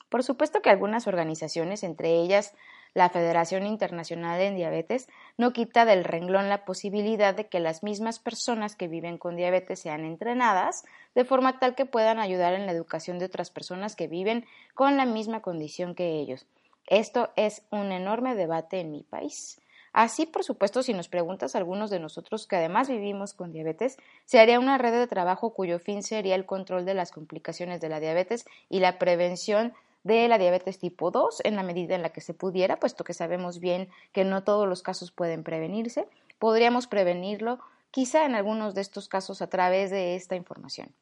Por 0.10 0.24
supuesto 0.24 0.62
que 0.62 0.70
algunas 0.70 1.08
organizaciones, 1.08 1.84
entre 1.84 2.16
ellas 2.16 2.54
la 2.96 3.10
Federación 3.10 3.68
Internacional 3.68 4.42
en 4.42 4.56
Diabetes, 4.56 5.08
no 5.38 5.54
quita 5.54 5.86
del 5.86 6.04
renglón 6.04 6.50
la 6.50 6.66
posibilidad 6.66 7.36
de 7.36 7.48
que 7.48 7.60
las 7.60 7.84
mismas 7.84 8.18
personas 8.18 8.76
que 8.76 8.88
viven 8.88 9.18
con 9.18 9.36
diabetes 9.36 9.80
sean 9.80 10.06
entrenadas 10.06 10.84
de 11.14 11.26
forma 11.26 11.60
tal 11.60 11.76
que 11.76 11.86
puedan 11.86 12.20
ayudar 12.20 12.54
en 12.54 12.66
la 12.66 12.72
educación 12.72 13.20
de 13.20 13.26
otras 13.26 13.52
personas 13.52 13.96
que 13.96 14.08
viven 14.08 14.46
con 14.74 14.98
la 14.98 15.06
misma 15.06 15.42
condición 15.42 15.94
que 15.94 16.20
ellos. 16.20 16.48
Esto 16.88 17.32
es 17.36 17.62
un 17.70 17.92
enorme 17.92 18.34
debate 18.34 18.80
en 18.80 18.92
mi 18.92 19.04
país. 19.04 19.62
Así, 19.94 20.26
por 20.26 20.44
supuesto, 20.44 20.84
si 20.84 20.94
nos 20.94 21.10
preguntas 21.10 21.56
a 21.56 21.58
algunos 21.58 21.90
de 21.90 22.00
nosotros 22.00 22.48
que 22.48 22.56
además 22.56 22.90
vivimos 22.90 23.34
con 23.34 23.52
diabetes, 23.52 23.98
se 24.26 24.40
haría 24.40 24.60
una 24.60 24.78
red 24.78 24.94
de 24.94 25.08
trabajo 25.08 25.54
cuyo 25.54 25.80
fin 25.80 26.04
sería 26.04 26.36
el 26.36 26.46
control 26.46 26.86
de 26.86 26.94
las 26.94 27.12
complicaciones 27.12 27.82
de 27.82 27.90
la 27.90 28.00
diabetes 28.00 28.46
y 28.70 28.80
la 28.80 29.00
prevención 29.00 29.74
de 30.04 30.28
la 30.28 30.38
diabetes 30.38 30.80
tipo 30.80 31.12
2 31.12 31.42
en 31.44 31.56
la 31.56 31.64
medida 31.64 31.96
en 31.96 32.02
la 32.02 32.10
que 32.10 32.22
se 32.22 32.34
pudiera, 32.34 32.80
puesto 32.80 33.04
que 33.04 33.14
sabemos 33.14 33.60
bien 33.60 33.90
que 34.14 34.24
no 34.24 34.44
todos 34.44 34.68
los 34.68 34.82
casos 34.82 35.12
pueden 35.12 35.44
prevenirse. 35.44 36.08
Podríamos 36.38 36.88
prevenirlo 36.88 37.60
quizá 37.92 38.26
en 38.26 38.36
algunos 38.36 38.76
de 38.76 38.82
estos 38.82 39.10
casos 39.10 39.42
a 39.42 39.48
través 39.48 39.92
de 39.92 40.16
esta 40.16 40.36
información. 40.36 40.94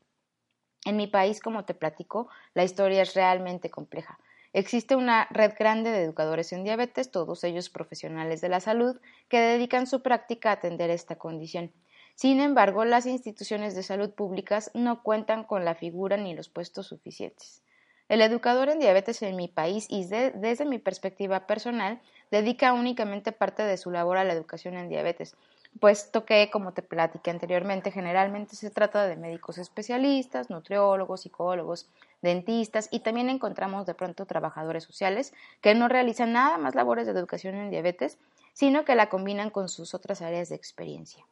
En 0.86 0.96
mi 0.96 1.08
país, 1.08 1.41
como 1.41 1.65
te 1.65 1.74
platico, 1.74 2.29
la 2.53 2.63
historia 2.63 3.01
es 3.01 3.13
realmente 3.13 3.70
compleja. 3.70 4.17
Existe 4.54 4.96
una 4.96 5.27
red 5.30 5.54
grande 5.58 5.92
de 5.92 6.04
educadores 6.04 6.54
en 6.54 6.63
diabetes, 6.63 7.12
todos 7.12 7.44
ellos 7.44 7.70
profesionales 7.70 8.42
de 8.42 8.50
la 8.50 8.60
salud, 8.60 9.00
que 9.30 9.39
dedican 9.39 9.88
su 9.88 10.01
práctica 10.01 10.50
a 10.50 10.54
atender 10.54 10.89
esta 10.89 11.18
condición. 11.18 11.72
Sin 12.16 12.39
embargo, 12.39 12.84
las 12.84 13.06
instituciones 13.06 13.75
de 13.75 13.84
salud 13.84 14.10
públicas 14.10 14.72
no 14.74 15.04
cuentan 15.04 15.44
con 15.44 15.66
la 15.66 15.75
figura 15.75 16.18
ni 16.18 16.34
los 16.34 16.50
puestos 16.50 16.88
suficientes. 16.88 17.62
El 18.10 18.22
educador 18.22 18.70
en 18.70 18.80
diabetes 18.80 19.22
en 19.22 19.36
mi 19.36 19.50
país 19.50 19.86
y 19.89 20.06
desde 20.06 20.66
mi 20.66 20.80
perspectiva 20.80 21.46
personal 21.46 22.01
dedica 22.32 22.74
únicamente 22.74 23.34
parte 23.34 23.63
de 23.63 23.77
su 23.77 23.92
labor 23.92 24.18
a 24.18 24.24
la 24.24 24.34
educación 24.34 24.77
en 24.77 24.88
diabetes, 24.88 25.36
puesto 25.79 26.25
que, 26.25 26.50
como 26.51 26.74
te 26.74 26.81
platiqué 26.81 27.31
anteriormente, 27.31 27.91
generalmente 27.91 28.55
se 28.55 28.69
trata 28.69 29.05
de 29.07 29.15
médicos 29.15 29.57
especialistas, 29.57 30.50
nutriólogos, 30.50 31.22
psicólogos, 31.22 31.89
dentistas 32.22 32.89
y 32.91 33.01
también 33.01 33.29
encontramos 33.29 33.86
de 33.86 33.93
pronto 33.93 34.25
trabajadores 34.25 34.84
sociales 34.84 35.34
que 35.62 35.75
no 35.75 35.88
realizan 35.88 36.34
nada 36.34 36.57
más 36.57 36.75
labores 36.75 37.05
de 37.05 37.13
educación 37.13 37.55
en 37.55 37.69
diabetes, 37.69 38.17
sino 38.53 38.86
que 38.86 38.96
la 38.96 39.10
combinan 39.10 39.50
con 39.50 39.69
sus 39.69 39.93
otras 39.93 40.22
áreas 40.22 40.50
de 40.50 40.55
experiencia. 40.55 41.25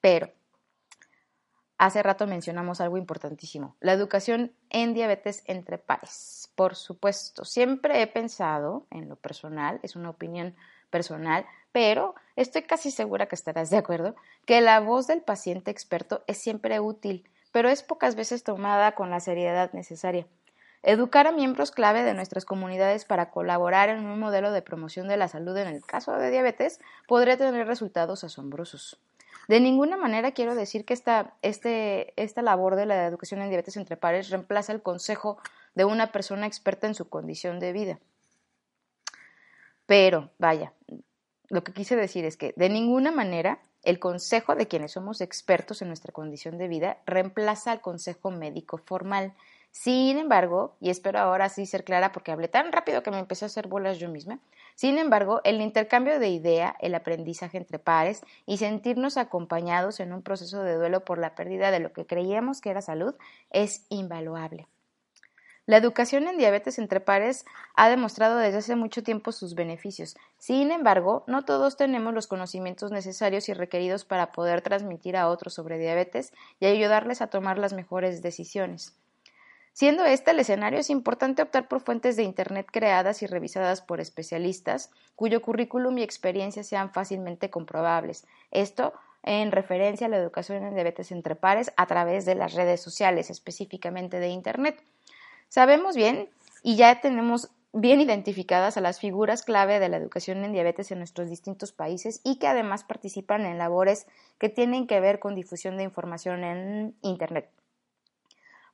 Pero, 0.00 0.30
hace 1.78 2.02
rato 2.02 2.26
mencionamos 2.26 2.80
algo 2.80 2.96
importantísimo, 2.96 3.76
la 3.80 3.92
educación 3.92 4.52
en 4.70 4.94
diabetes 4.94 5.42
entre 5.46 5.78
pares. 5.78 6.50
Por 6.54 6.76
supuesto, 6.76 7.44
siempre 7.44 8.02
he 8.02 8.06
pensado, 8.06 8.86
en 8.90 9.08
lo 9.08 9.16
personal, 9.16 9.80
es 9.82 9.96
una 9.96 10.10
opinión 10.10 10.54
personal, 10.90 11.44
pero 11.78 12.16
estoy 12.34 12.62
casi 12.62 12.90
segura 12.90 13.26
que 13.26 13.36
estarás 13.36 13.70
de 13.70 13.76
acuerdo, 13.76 14.16
que 14.46 14.60
la 14.60 14.80
voz 14.80 15.06
del 15.06 15.20
paciente 15.20 15.70
experto 15.70 16.24
es 16.26 16.36
siempre 16.36 16.80
útil, 16.80 17.22
pero 17.52 17.68
es 17.68 17.84
pocas 17.84 18.16
veces 18.16 18.42
tomada 18.42 18.96
con 18.96 19.10
la 19.10 19.20
seriedad 19.20 19.72
necesaria. 19.72 20.26
Educar 20.82 21.28
a 21.28 21.30
miembros 21.30 21.70
clave 21.70 22.02
de 22.02 22.14
nuestras 22.14 22.44
comunidades 22.44 23.04
para 23.04 23.30
colaborar 23.30 23.90
en 23.90 24.04
un 24.06 24.18
modelo 24.18 24.50
de 24.50 24.60
promoción 24.60 25.06
de 25.06 25.18
la 25.18 25.28
salud 25.28 25.56
en 25.56 25.68
el 25.68 25.86
caso 25.86 26.10
de 26.14 26.32
diabetes 26.32 26.80
podría 27.06 27.36
tener 27.36 27.64
resultados 27.68 28.24
asombrosos. 28.24 28.98
De 29.46 29.60
ninguna 29.60 29.96
manera 29.96 30.32
quiero 30.32 30.56
decir 30.56 30.84
que 30.84 30.94
esta, 30.94 31.34
este, 31.42 32.12
esta 32.20 32.42
labor 32.42 32.74
de 32.74 32.86
la 32.86 33.06
educación 33.06 33.40
en 33.40 33.50
diabetes 33.50 33.76
entre 33.76 33.96
pares 33.96 34.30
reemplaza 34.30 34.72
el 34.72 34.82
consejo 34.82 35.38
de 35.76 35.84
una 35.84 36.10
persona 36.10 36.44
experta 36.44 36.88
en 36.88 36.96
su 36.96 37.08
condición 37.08 37.60
de 37.60 37.72
vida. 37.72 37.98
Pero, 39.86 40.28
vaya, 40.38 40.72
lo 41.48 41.64
que 41.64 41.72
quise 41.72 41.96
decir 41.96 42.24
es 42.24 42.36
que 42.36 42.52
de 42.56 42.68
ninguna 42.68 43.10
manera 43.10 43.60
el 43.82 43.98
consejo 43.98 44.54
de 44.54 44.68
quienes 44.68 44.92
somos 44.92 45.20
expertos 45.20 45.82
en 45.82 45.88
nuestra 45.88 46.12
condición 46.12 46.58
de 46.58 46.68
vida 46.68 46.98
reemplaza 47.06 47.72
al 47.72 47.80
consejo 47.80 48.30
médico 48.30 48.78
formal. 48.78 49.34
Sin 49.70 50.18
embargo, 50.18 50.76
y 50.80 50.90
espero 50.90 51.18
ahora 51.20 51.48
sí 51.48 51.64
ser 51.66 51.84
clara 51.84 52.12
porque 52.12 52.32
hablé 52.32 52.48
tan 52.48 52.72
rápido 52.72 53.02
que 53.02 53.10
me 53.10 53.18
empecé 53.18 53.44
a 53.44 53.46
hacer 53.46 53.68
bolas 53.68 53.98
yo 53.98 54.08
misma, 54.08 54.40
sin 54.74 54.96
embargo, 54.98 55.40
el 55.42 55.60
intercambio 55.60 56.20
de 56.20 56.28
idea, 56.28 56.76
el 56.78 56.94
aprendizaje 56.94 57.58
entre 57.58 57.80
pares 57.80 58.22
y 58.46 58.58
sentirnos 58.58 59.16
acompañados 59.16 59.98
en 59.98 60.12
un 60.12 60.22
proceso 60.22 60.62
de 60.62 60.76
duelo 60.76 61.04
por 61.04 61.18
la 61.18 61.34
pérdida 61.34 61.72
de 61.72 61.80
lo 61.80 61.92
que 61.92 62.06
creíamos 62.06 62.60
que 62.60 62.70
era 62.70 62.80
salud 62.80 63.16
es 63.50 63.86
invaluable. 63.88 64.68
La 65.68 65.76
educación 65.76 66.28
en 66.28 66.38
diabetes 66.38 66.78
entre 66.78 66.98
pares 66.98 67.44
ha 67.74 67.90
demostrado 67.90 68.38
desde 68.38 68.56
hace 68.56 68.74
mucho 68.74 69.02
tiempo 69.02 69.32
sus 69.32 69.54
beneficios. 69.54 70.16
Sin 70.38 70.70
embargo, 70.70 71.24
no 71.26 71.44
todos 71.44 71.76
tenemos 71.76 72.14
los 72.14 72.26
conocimientos 72.26 72.90
necesarios 72.90 73.50
y 73.50 73.52
requeridos 73.52 74.06
para 74.06 74.32
poder 74.32 74.62
transmitir 74.62 75.14
a 75.14 75.28
otros 75.28 75.52
sobre 75.52 75.76
diabetes 75.76 76.32
y 76.58 76.64
ayudarles 76.64 77.20
a 77.20 77.26
tomar 77.26 77.58
las 77.58 77.74
mejores 77.74 78.22
decisiones. 78.22 78.94
Siendo 79.74 80.06
este 80.06 80.30
el 80.30 80.40
escenario, 80.40 80.78
es 80.78 80.88
importante 80.88 81.42
optar 81.42 81.68
por 81.68 81.80
fuentes 81.80 82.16
de 82.16 82.22
Internet 82.22 82.68
creadas 82.72 83.22
y 83.22 83.26
revisadas 83.26 83.82
por 83.82 84.00
especialistas, 84.00 84.90
cuyo 85.16 85.42
currículum 85.42 85.98
y 85.98 86.02
experiencia 86.02 86.64
sean 86.64 86.94
fácilmente 86.94 87.50
comprobables. 87.50 88.26
Esto 88.52 88.94
en 89.22 89.52
referencia 89.52 90.06
a 90.06 90.10
la 90.10 90.16
educación 90.16 90.64
en 90.64 90.72
diabetes 90.72 91.12
entre 91.12 91.34
pares 91.34 91.74
a 91.76 91.84
través 91.84 92.24
de 92.24 92.36
las 92.36 92.54
redes 92.54 92.80
sociales, 92.80 93.28
específicamente 93.28 94.18
de 94.18 94.28
Internet. 94.28 94.82
Sabemos 95.48 95.96
bien 95.96 96.28
y 96.62 96.76
ya 96.76 97.00
tenemos 97.00 97.50
bien 97.72 98.00
identificadas 98.00 98.76
a 98.76 98.80
las 98.80 98.98
figuras 99.00 99.42
clave 99.42 99.78
de 99.78 99.88
la 99.88 99.96
educación 99.96 100.44
en 100.44 100.52
diabetes 100.52 100.90
en 100.90 100.98
nuestros 100.98 101.28
distintos 101.28 101.72
países 101.72 102.20
y 102.24 102.38
que 102.38 102.46
además 102.46 102.84
participan 102.84 103.46
en 103.46 103.58
labores 103.58 104.06
que 104.38 104.48
tienen 104.48 104.86
que 104.86 105.00
ver 105.00 105.18
con 105.18 105.34
difusión 105.34 105.76
de 105.76 105.84
información 105.84 106.44
en 106.44 106.94
Internet. 107.02 107.50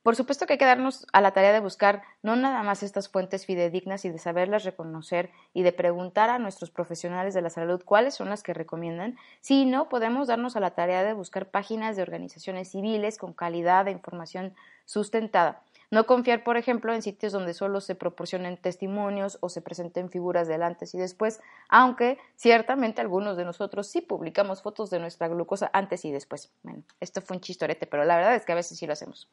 Por 0.03 0.15
supuesto 0.15 0.45
que 0.45 0.53
hay 0.53 0.59
que 0.59 0.65
darnos 0.65 1.07
a 1.13 1.21
la 1.21 1.31
tarea 1.31 1.51
de 1.51 1.59
buscar 1.59 2.03
no 2.21 2.35
nada 2.35 2.61
más 2.61 2.83
estas 2.83 3.09
fuentes 3.09 3.47
fidedignas 3.47 4.05
y 4.05 4.09
de 4.09 4.19
saberlas 4.19 4.63
reconocer 4.63 5.31
y 5.51 5.63
de 5.63 5.73
preguntar 5.73 6.29
a 6.29 6.37
nuestros 6.37 6.69
profesionales 6.69 7.33
de 7.33 7.41
la 7.41 7.49
salud 7.49 7.81
cuáles 7.83 8.13
son 8.13 8.29
las 8.29 8.43
que 8.43 8.53
recomiendan, 8.53 9.17
sino 9.41 9.89
podemos 9.89 10.27
darnos 10.27 10.55
a 10.55 10.59
la 10.59 10.75
tarea 10.75 11.03
de 11.03 11.13
buscar 11.13 11.49
páginas 11.49 11.95
de 11.95 12.03
organizaciones 12.03 12.69
civiles 12.69 13.17
con 13.17 13.33
calidad 13.33 13.85
de 13.85 13.91
información 13.91 14.53
sustentada 14.85 15.63
no 15.95 16.05
confiar, 16.05 16.43
por 16.43 16.57
ejemplo, 16.57 16.93
en 16.93 17.01
sitios 17.01 17.31
donde 17.31 17.53
solo 17.53 17.79
se 17.79 17.95
proporcionen 17.95 18.57
testimonios 18.57 19.37
o 19.39 19.47
se 19.47 19.61
presenten 19.61 20.09
figuras 20.09 20.45
del 20.45 20.61
antes 20.61 20.93
y 20.93 20.97
después, 20.97 21.39
aunque 21.69 22.17
ciertamente 22.35 22.99
algunos 22.99 23.37
de 23.37 23.45
nosotros 23.45 23.87
sí 23.87 24.01
publicamos 24.01 24.61
fotos 24.61 24.89
de 24.89 24.99
nuestra 24.99 25.29
glucosa 25.29 25.69
antes 25.71 26.03
y 26.03 26.11
después. 26.11 26.51
Bueno, 26.63 26.83
esto 26.99 27.21
fue 27.21 27.37
un 27.37 27.41
chistorete, 27.41 27.87
pero 27.87 28.03
la 28.03 28.17
verdad 28.17 28.35
es 28.35 28.43
que 28.43 28.51
a 28.51 28.55
veces 28.55 28.77
sí 28.77 28.85
lo 28.85 28.91
hacemos. 28.91 29.29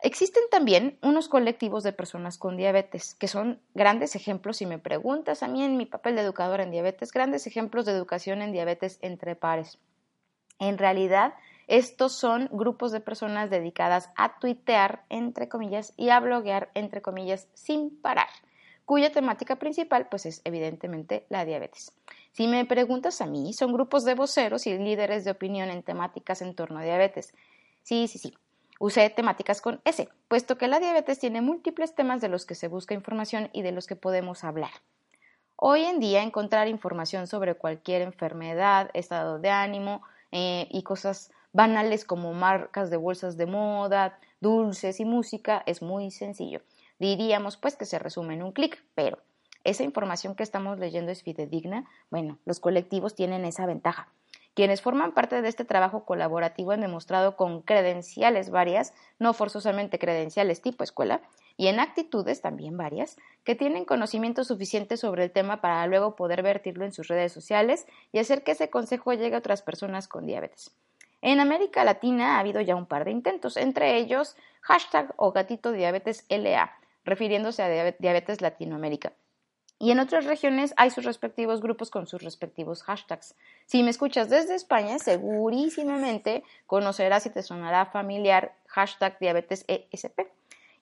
Existen 0.00 0.42
también 0.50 0.98
unos 1.00 1.28
colectivos 1.28 1.84
de 1.84 1.92
personas 1.92 2.36
con 2.36 2.56
diabetes, 2.56 3.14
que 3.14 3.28
son 3.28 3.60
grandes 3.72 4.16
ejemplos, 4.16 4.56
si 4.56 4.66
me 4.66 4.80
preguntas 4.80 5.44
a 5.44 5.48
mí 5.48 5.62
en 5.62 5.76
mi 5.76 5.86
papel 5.86 6.16
de 6.16 6.22
educadora 6.22 6.64
en 6.64 6.72
diabetes, 6.72 7.12
grandes 7.12 7.46
ejemplos 7.46 7.86
de 7.86 7.92
educación 7.92 8.42
en 8.42 8.50
diabetes 8.50 8.98
entre 9.00 9.36
pares. 9.36 9.78
En 10.58 10.76
realidad, 10.76 11.34
estos 11.66 12.12
son 12.12 12.48
grupos 12.52 12.92
de 12.92 13.00
personas 13.00 13.50
dedicadas 13.50 14.10
a 14.16 14.38
tuitear, 14.38 15.04
entre 15.08 15.48
comillas, 15.48 15.92
y 15.96 16.10
a 16.10 16.20
bloguear, 16.20 16.70
entre 16.74 17.02
comillas, 17.02 17.48
sin 17.54 17.90
parar, 18.00 18.28
cuya 18.84 19.12
temática 19.12 19.56
principal, 19.56 20.08
pues, 20.08 20.26
es 20.26 20.40
evidentemente 20.44 21.26
la 21.30 21.44
diabetes. 21.44 21.92
Si 22.32 22.48
me 22.48 22.64
preguntas 22.64 23.20
a 23.20 23.26
mí, 23.26 23.52
son 23.52 23.72
grupos 23.72 24.04
de 24.04 24.14
voceros 24.14 24.66
y 24.66 24.76
líderes 24.76 25.24
de 25.24 25.30
opinión 25.30 25.70
en 25.70 25.82
temáticas 25.82 26.42
en 26.42 26.54
torno 26.54 26.80
a 26.80 26.84
diabetes. 26.84 27.32
Sí, 27.82 28.08
sí, 28.08 28.18
sí. 28.18 28.34
Usé 28.80 29.08
temáticas 29.08 29.60
con 29.60 29.80
S, 29.84 30.08
puesto 30.28 30.58
que 30.58 30.66
la 30.66 30.80
diabetes 30.80 31.20
tiene 31.20 31.40
múltiples 31.40 31.94
temas 31.94 32.20
de 32.20 32.28
los 32.28 32.44
que 32.44 32.56
se 32.56 32.68
busca 32.68 32.92
información 32.92 33.48
y 33.52 33.62
de 33.62 33.72
los 33.72 33.86
que 33.86 33.94
podemos 33.94 34.42
hablar. 34.42 34.72
Hoy 35.56 35.84
en 35.84 36.00
día 36.00 36.22
encontrar 36.22 36.66
información 36.66 37.28
sobre 37.28 37.54
cualquier 37.54 38.02
enfermedad, 38.02 38.90
estado 38.92 39.38
de 39.38 39.50
ánimo 39.50 40.02
eh, 40.32 40.66
y 40.70 40.82
cosas 40.82 41.30
banales 41.54 42.04
como 42.04 42.34
marcas 42.34 42.90
de 42.90 42.98
bolsas 42.98 43.38
de 43.38 43.46
moda, 43.46 44.18
dulces 44.40 45.00
y 45.00 45.06
música, 45.06 45.62
es 45.64 45.80
muy 45.80 46.10
sencillo. 46.10 46.60
Diríamos 46.98 47.56
pues 47.56 47.76
que 47.76 47.86
se 47.86 47.98
resume 47.98 48.34
en 48.34 48.42
un 48.42 48.52
clic, 48.52 48.84
pero 48.94 49.18
esa 49.62 49.84
información 49.84 50.34
que 50.34 50.42
estamos 50.42 50.78
leyendo 50.78 51.12
es 51.12 51.22
fidedigna. 51.22 51.88
Bueno, 52.10 52.38
los 52.44 52.60
colectivos 52.60 53.14
tienen 53.14 53.44
esa 53.44 53.66
ventaja. 53.66 54.08
Quienes 54.54 54.82
forman 54.82 55.14
parte 55.14 55.42
de 55.42 55.48
este 55.48 55.64
trabajo 55.64 56.04
colaborativo 56.04 56.72
han 56.72 56.80
demostrado 56.80 57.36
con 57.36 57.62
credenciales 57.62 58.50
varias, 58.50 58.92
no 59.18 59.32
forzosamente 59.32 59.98
credenciales 59.98 60.60
tipo 60.60 60.84
escuela, 60.84 61.22
y 61.56 61.68
en 61.68 61.78
actitudes 61.78 62.40
también 62.40 62.76
varias, 62.76 63.16
que 63.44 63.54
tienen 63.54 63.84
conocimiento 63.84 64.44
suficiente 64.44 64.96
sobre 64.96 65.24
el 65.24 65.30
tema 65.30 65.60
para 65.60 65.86
luego 65.86 66.16
poder 66.16 66.42
vertirlo 66.42 66.84
en 66.84 66.92
sus 66.92 67.08
redes 67.08 67.32
sociales 67.32 67.86
y 68.12 68.18
hacer 68.18 68.42
que 68.42 68.52
ese 68.52 68.70
consejo 68.70 69.12
llegue 69.12 69.36
a 69.36 69.38
otras 69.38 69.62
personas 69.62 70.08
con 70.08 70.26
diabetes. 70.26 70.72
En 71.26 71.40
América 71.40 71.84
Latina 71.84 72.36
ha 72.36 72.40
habido 72.40 72.60
ya 72.60 72.76
un 72.76 72.84
par 72.84 73.06
de 73.06 73.10
intentos, 73.10 73.56
entre 73.56 73.96
ellos 73.96 74.36
hashtag 74.60 75.14
o 75.16 75.32
gatito 75.32 75.72
diabetes 75.72 76.26
LA, 76.28 76.70
refiriéndose 77.02 77.62
a 77.62 77.92
diabetes 77.98 78.42
Latinoamérica. 78.42 79.14
Y 79.78 79.90
en 79.90 80.00
otras 80.00 80.26
regiones 80.26 80.74
hay 80.76 80.90
sus 80.90 81.06
respectivos 81.06 81.62
grupos 81.62 81.90
con 81.90 82.06
sus 82.06 82.20
respectivos 82.20 82.82
hashtags. 82.82 83.36
Si 83.64 83.82
me 83.82 83.88
escuchas 83.88 84.28
desde 84.28 84.54
España, 84.54 84.98
segurísimamente 84.98 86.44
conocerás 86.66 87.24
y 87.24 87.30
te 87.30 87.42
sonará 87.42 87.86
familiar 87.86 88.54
hashtag 88.66 89.18
diabetes 89.18 89.64
ESP. 89.66 90.28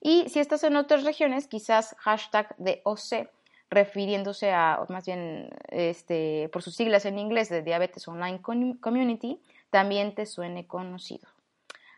Y 0.01 0.27
si 0.27 0.41
estás 0.41 0.65
en 0.65 0.75
otras 0.75 1.05
regiones, 1.05 1.47
quizás 1.47 1.95
hashtag 1.99 2.53
DOC, 2.57 3.29
refiriéndose 3.69 4.51
a, 4.51 4.83
más 4.89 5.05
bien 5.05 5.49
este, 5.69 6.49
por 6.51 6.61
sus 6.61 6.75
siglas 6.75 7.05
en 7.05 7.17
inglés, 7.17 7.47
de 7.47 7.61
Diabetes 7.61 8.05
Online 8.09 8.41
Community, 8.41 9.39
también 9.73 10.13
te 10.13 10.27
suene 10.27 10.67
conocido. 10.67 11.27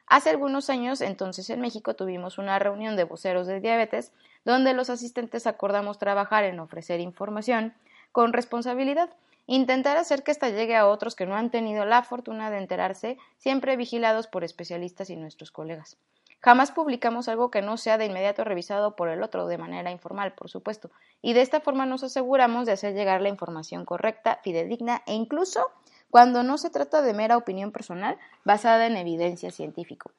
Hace 0.08 0.29
algunos 0.29 0.70
años, 0.70 1.01
entonces 1.01 1.50
en 1.50 1.60
México, 1.60 1.94
tuvimos 1.94 2.38
una 2.38 2.58
reunión 2.58 2.96
de 2.96 3.03
voceros 3.03 3.48
de 3.48 3.60
diabetes 3.60 4.13
donde 4.46 4.74
los 4.74 4.89
asistentes 4.89 5.46
acordamos 5.46 6.00
trabajar 6.00 6.46
en 6.46 6.62
ofrecer 6.62 7.01
información 7.01 7.74
con 8.13 8.32
responsabilidad 8.32 9.10
Intentar 9.48 9.98
hacer 9.98 10.24
que 10.24 10.32
ésta 10.32 10.50
llegue 10.50 10.75
a 10.75 10.88
otros 10.88 11.15
que 11.15 11.27
no 11.27 11.36
han 11.36 11.51
tenido 11.51 11.86
la 11.86 12.01
fortuna 12.01 12.50
de 12.50 12.58
enterarse, 12.58 13.20
siempre 13.38 13.77
vigilados 13.77 14.25
por 14.25 14.44
especialistas 14.44 15.12
y 15.12 15.15
nuestros 15.15 15.51
colegas. 15.51 15.98
Jamás 16.41 16.72
publicamos 16.72 17.27
algo 17.27 17.51
que 17.51 17.62
no 17.62 17.77
sea 17.77 18.00
de 18.00 18.05
inmediato 18.05 18.44
revisado 18.44 18.96
por 18.96 19.10
el 19.10 19.22
otro, 19.22 19.46
de 19.46 19.60
manera 19.60 19.91
informal, 19.91 20.34
por 20.34 20.50
supuesto, 20.50 20.89
y 21.22 21.34
de 21.34 21.41
esta 21.41 21.60
forma 21.60 21.86
nos 21.86 22.03
aseguramos 22.03 22.65
de 22.65 22.72
hacer 22.72 22.96
llegar 22.96 23.22
la 23.22 23.29
información 23.29 23.86
correcta, 23.86 24.39
fidedigna 24.44 25.03
e 25.05 25.13
incluso 25.13 25.72
cuando 26.16 26.44
no 26.44 26.58
se 26.58 26.70
trata 26.70 27.02
de 27.02 27.14
mera 27.14 27.36
opinión 27.36 27.74
personal 27.74 28.18
basada 28.46 28.88
en 28.88 28.96
evidencia 28.96 29.52
científica. 29.52 30.10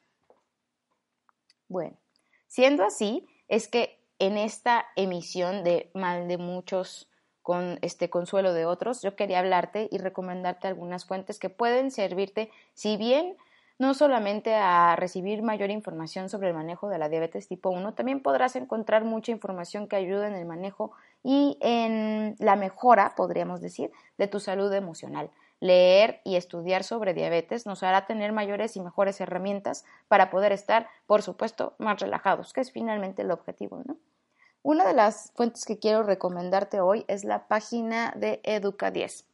Bueno, 1.69 1.97
siendo 2.45 2.83
así, 2.83 3.27
es 3.47 3.67
que 3.67 3.99
en 4.19 4.37
esta 4.37 4.85
emisión 4.95 5.63
de 5.63 5.89
Mal 5.95 6.27
de 6.27 6.37
Muchos 6.37 7.09
con 7.41 7.79
este 7.81 8.11
consuelo 8.11 8.53
de 8.53 8.67
otros, 8.67 9.01
yo 9.01 9.15
quería 9.15 9.39
hablarte 9.39 9.89
y 9.91 9.97
recomendarte 9.97 10.67
algunas 10.67 11.05
fuentes 11.05 11.39
que 11.39 11.49
pueden 11.49 11.89
servirte, 11.89 12.51
si 12.75 12.95
bien 12.95 13.35
no 13.79 13.95
solamente 13.95 14.53
a 14.53 14.95
recibir 14.97 15.41
mayor 15.41 15.71
información 15.71 16.29
sobre 16.29 16.49
el 16.49 16.53
manejo 16.53 16.89
de 16.89 16.99
la 16.99 17.09
diabetes 17.09 17.47
tipo 17.47 17.71
1, 17.71 17.95
también 17.95 18.21
podrás 18.21 18.55
encontrar 18.55 19.03
mucha 19.03 19.31
información 19.31 19.87
que 19.87 19.95
ayude 19.95 20.27
en 20.27 20.35
el 20.35 20.45
manejo 20.45 20.91
y 21.23 21.57
en 21.59 22.35
la 22.37 22.55
mejora, 22.55 23.15
podríamos 23.17 23.61
decir, 23.61 23.91
de 24.19 24.27
tu 24.27 24.39
salud 24.39 24.71
emocional. 24.71 25.31
Leer 25.59 26.21
y 26.23 26.35
estudiar 26.35 26.83
sobre 26.83 27.13
diabetes 27.13 27.65
nos 27.65 27.81
hará 27.83 28.05
tener 28.05 28.31
mayores 28.31 28.75
y 28.75 28.81
mejores 28.81 29.19
herramientas 29.21 29.85
para 30.07 30.29
poder 30.29 30.51
estar, 30.51 30.87
por 31.07 31.23
supuesto, 31.23 31.73
más 31.79 31.99
relajados, 31.99 32.53
que 32.53 32.61
es 32.61 32.71
finalmente 32.71 33.23
el 33.23 33.31
objetivo, 33.31 33.81
¿no? 33.85 33.97
Una 34.61 34.85
de 34.85 34.93
las 34.93 35.31
fuentes 35.35 35.65
que 35.65 35.79
quiero 35.79 36.03
recomendarte 36.03 36.81
hoy 36.81 37.05
es 37.07 37.23
la 37.23 37.47
página 37.47 38.13
de 38.17 38.41
Educa 38.43 38.91
10. 38.91 39.25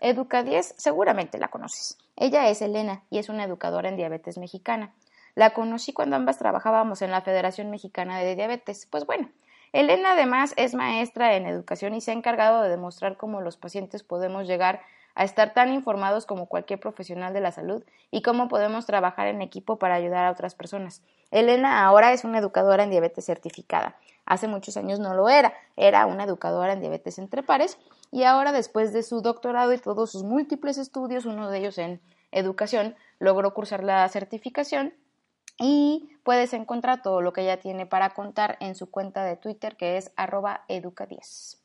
Educa 0.00 0.42
10 0.42 0.74
seguramente 0.76 1.38
la 1.38 1.48
conoces. 1.48 1.96
Ella 2.16 2.48
es 2.48 2.60
Elena 2.60 3.02
y 3.08 3.18
es 3.18 3.28
una 3.28 3.44
educadora 3.44 3.88
en 3.88 3.96
diabetes 3.96 4.36
mexicana. 4.36 4.92
La 5.34 5.54
conocí 5.54 5.92
cuando 5.92 6.16
ambas 6.16 6.38
trabajábamos 6.38 7.00
en 7.02 7.10
la 7.10 7.22
Federación 7.22 7.70
Mexicana 7.70 8.18
de 8.18 8.36
Diabetes. 8.36 8.86
Pues 8.90 9.06
bueno, 9.06 9.30
Elena 9.72 10.12
además 10.12 10.52
es 10.56 10.74
maestra 10.74 11.36
en 11.36 11.46
educación 11.46 11.94
y 11.94 12.02
se 12.02 12.10
ha 12.10 12.14
encargado 12.14 12.60
de 12.62 12.68
demostrar 12.68 13.16
cómo 13.16 13.40
los 13.40 13.56
pacientes 13.56 14.02
podemos 14.02 14.46
llegar 14.46 14.82
a 15.14 15.24
estar 15.24 15.52
tan 15.52 15.72
informados 15.72 16.26
como 16.26 16.46
cualquier 16.46 16.80
profesional 16.80 17.32
de 17.32 17.40
la 17.40 17.52
salud 17.52 17.84
y 18.10 18.22
cómo 18.22 18.48
podemos 18.48 18.86
trabajar 18.86 19.28
en 19.28 19.42
equipo 19.42 19.78
para 19.78 19.94
ayudar 19.94 20.26
a 20.26 20.30
otras 20.30 20.54
personas. 20.54 21.02
Elena 21.30 21.84
ahora 21.84 22.12
es 22.12 22.24
una 22.24 22.38
educadora 22.38 22.84
en 22.84 22.90
diabetes 22.90 23.24
certificada. 23.24 23.96
Hace 24.24 24.48
muchos 24.48 24.76
años 24.76 25.00
no 25.00 25.14
lo 25.14 25.28
era, 25.28 25.52
era 25.76 26.06
una 26.06 26.24
educadora 26.24 26.72
en 26.72 26.80
diabetes 26.80 27.18
entre 27.18 27.42
pares 27.42 27.78
y 28.10 28.22
ahora 28.24 28.52
después 28.52 28.92
de 28.92 29.02
su 29.02 29.20
doctorado 29.20 29.72
y 29.72 29.78
todos 29.78 30.12
sus 30.12 30.22
múltiples 30.22 30.78
estudios, 30.78 31.24
uno 31.24 31.50
de 31.50 31.58
ellos 31.58 31.78
en 31.78 32.00
educación, 32.30 32.94
logró 33.18 33.52
cursar 33.54 33.82
la 33.82 34.08
certificación 34.08 34.94
y 35.58 36.10
puedes 36.22 36.52
encontrar 36.54 37.02
todo 37.02 37.20
lo 37.20 37.32
que 37.32 37.42
ella 37.42 37.60
tiene 37.60 37.86
para 37.86 38.10
contar 38.10 38.56
en 38.60 38.74
su 38.74 38.90
cuenta 38.90 39.24
de 39.24 39.36
Twitter 39.36 39.76
que 39.76 39.96
es 39.96 40.12
arroba 40.16 40.64
educa10. 40.68 41.61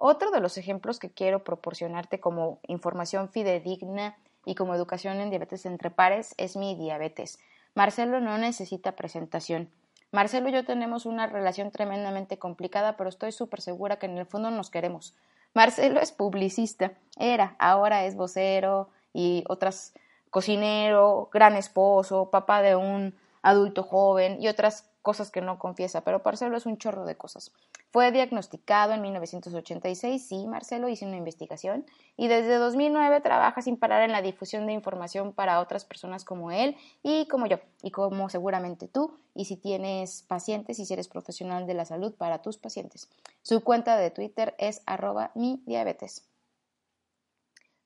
Otro 0.00 0.30
de 0.30 0.38
los 0.38 0.56
ejemplos 0.58 1.00
que 1.00 1.10
quiero 1.10 1.42
proporcionarte 1.42 2.20
como 2.20 2.60
información 2.68 3.28
fidedigna 3.28 4.16
y 4.44 4.54
como 4.54 4.76
educación 4.76 5.20
en 5.20 5.28
diabetes 5.28 5.66
entre 5.66 5.90
pares 5.90 6.36
es 6.38 6.56
mi 6.56 6.76
diabetes. 6.76 7.40
Marcelo 7.74 8.20
no 8.20 8.38
necesita 8.38 8.94
presentación. 8.94 9.70
Marcelo 10.12 10.50
y 10.50 10.52
yo 10.52 10.64
tenemos 10.64 11.04
una 11.04 11.26
relación 11.26 11.72
tremendamente 11.72 12.38
complicada, 12.38 12.96
pero 12.96 13.10
estoy 13.10 13.32
súper 13.32 13.60
segura 13.60 13.98
que 13.98 14.06
en 14.06 14.16
el 14.16 14.24
fondo 14.24 14.52
nos 14.52 14.70
queremos. 14.70 15.16
Marcelo 15.52 15.98
es 15.98 16.12
publicista, 16.12 16.92
era, 17.18 17.56
ahora 17.58 18.04
es 18.04 18.14
vocero 18.14 18.90
y 19.12 19.42
otras 19.48 19.94
cocinero, 20.30 21.28
gran 21.32 21.56
esposo, 21.56 22.30
papá 22.30 22.62
de 22.62 22.76
un 22.76 23.16
adulto 23.42 23.82
joven 23.82 24.40
y 24.40 24.46
otras 24.46 24.88
cosas 25.08 25.30
que 25.30 25.40
no 25.40 25.58
confiesa, 25.58 26.02
pero 26.02 26.20
Marcelo 26.22 26.54
es 26.58 26.66
un 26.66 26.76
chorro 26.76 27.06
de 27.06 27.16
cosas. 27.16 27.50
Fue 27.92 28.12
diagnosticado 28.12 28.92
en 28.92 29.00
1986, 29.00 30.28
sí, 30.28 30.46
Marcelo 30.46 30.86
hizo 30.90 31.06
una 31.06 31.16
investigación 31.16 31.86
y 32.18 32.28
desde 32.28 32.56
2009 32.56 33.22
trabaja 33.22 33.62
sin 33.62 33.78
parar 33.78 34.02
en 34.02 34.12
la 34.12 34.20
difusión 34.20 34.66
de 34.66 34.74
información 34.74 35.32
para 35.32 35.60
otras 35.60 35.86
personas 35.86 36.26
como 36.26 36.50
él 36.50 36.76
y 37.02 37.26
como 37.28 37.46
yo, 37.46 37.56
y 37.82 37.90
como 37.90 38.28
seguramente 38.28 38.86
tú, 38.86 39.18
y 39.34 39.46
si 39.46 39.56
tienes 39.56 40.26
pacientes 40.28 40.78
y 40.78 40.84
si 40.84 40.92
eres 40.92 41.08
profesional 41.08 41.66
de 41.66 41.72
la 41.72 41.86
salud 41.86 42.14
para 42.14 42.42
tus 42.42 42.58
pacientes. 42.58 43.08
Su 43.40 43.64
cuenta 43.64 43.96
de 43.96 44.10
Twitter 44.10 44.54
es 44.58 44.82
arroba 44.84 45.30
mi 45.34 45.62
diabetes. 45.64 46.28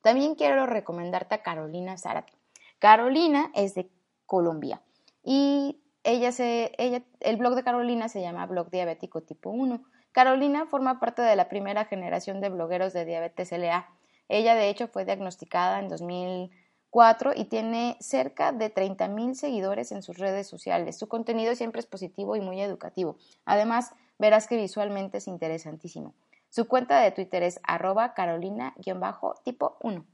También 0.00 0.35
quiero 0.35 0.66
recomendarte 0.66 1.37
a 1.37 1.42
Carolina 1.44 1.96
Zárate. 1.98 2.32
Carolina 2.80 3.52
es 3.54 3.76
de 3.76 3.88
Colombia 4.26 4.82
y 5.22 5.81
ella 6.04 6.32
se, 6.32 6.72
ella, 6.78 7.02
el 7.20 7.36
blog 7.36 7.54
de 7.54 7.62
Carolina 7.62 8.08
se 8.08 8.20
llama 8.20 8.46
Blog 8.46 8.70
Diabético 8.70 9.22
Tipo 9.22 9.50
1. 9.50 9.82
Carolina 10.12 10.66
forma 10.66 11.00
parte 11.00 11.22
de 11.22 11.36
la 11.36 11.48
primera 11.48 11.84
generación 11.84 12.40
de 12.40 12.50
blogueros 12.50 12.92
de 12.92 13.04
diabetes 13.04 13.52
LA. 13.52 13.88
Ella, 14.28 14.54
de 14.54 14.68
hecho, 14.68 14.88
fue 14.88 15.04
diagnosticada 15.04 15.78
en 15.78 15.88
2004 15.88 17.32
y 17.36 17.44
tiene 17.44 17.96
cerca 18.00 18.52
de 18.52 18.72
30.000 18.72 19.34
seguidores 19.34 19.92
en 19.92 20.02
sus 20.02 20.18
redes 20.18 20.46
sociales. 20.46 20.98
Su 20.98 21.08
contenido 21.08 21.54
siempre 21.54 21.80
es 21.80 21.86
positivo 21.86 22.36
y 22.36 22.40
muy 22.40 22.60
educativo. 22.60 23.16
Además, 23.44 23.94
verás 24.18 24.46
que 24.46 24.56
visualmente 24.56 25.18
es 25.18 25.28
interesantísimo. 25.28 26.14
Su 26.48 26.68
cuenta 26.68 27.00
de 27.00 27.12
Twitter 27.12 27.42
es 27.42 27.60
arroba 27.62 28.12
carolina-tipo 28.12 29.76
1. 29.80 30.04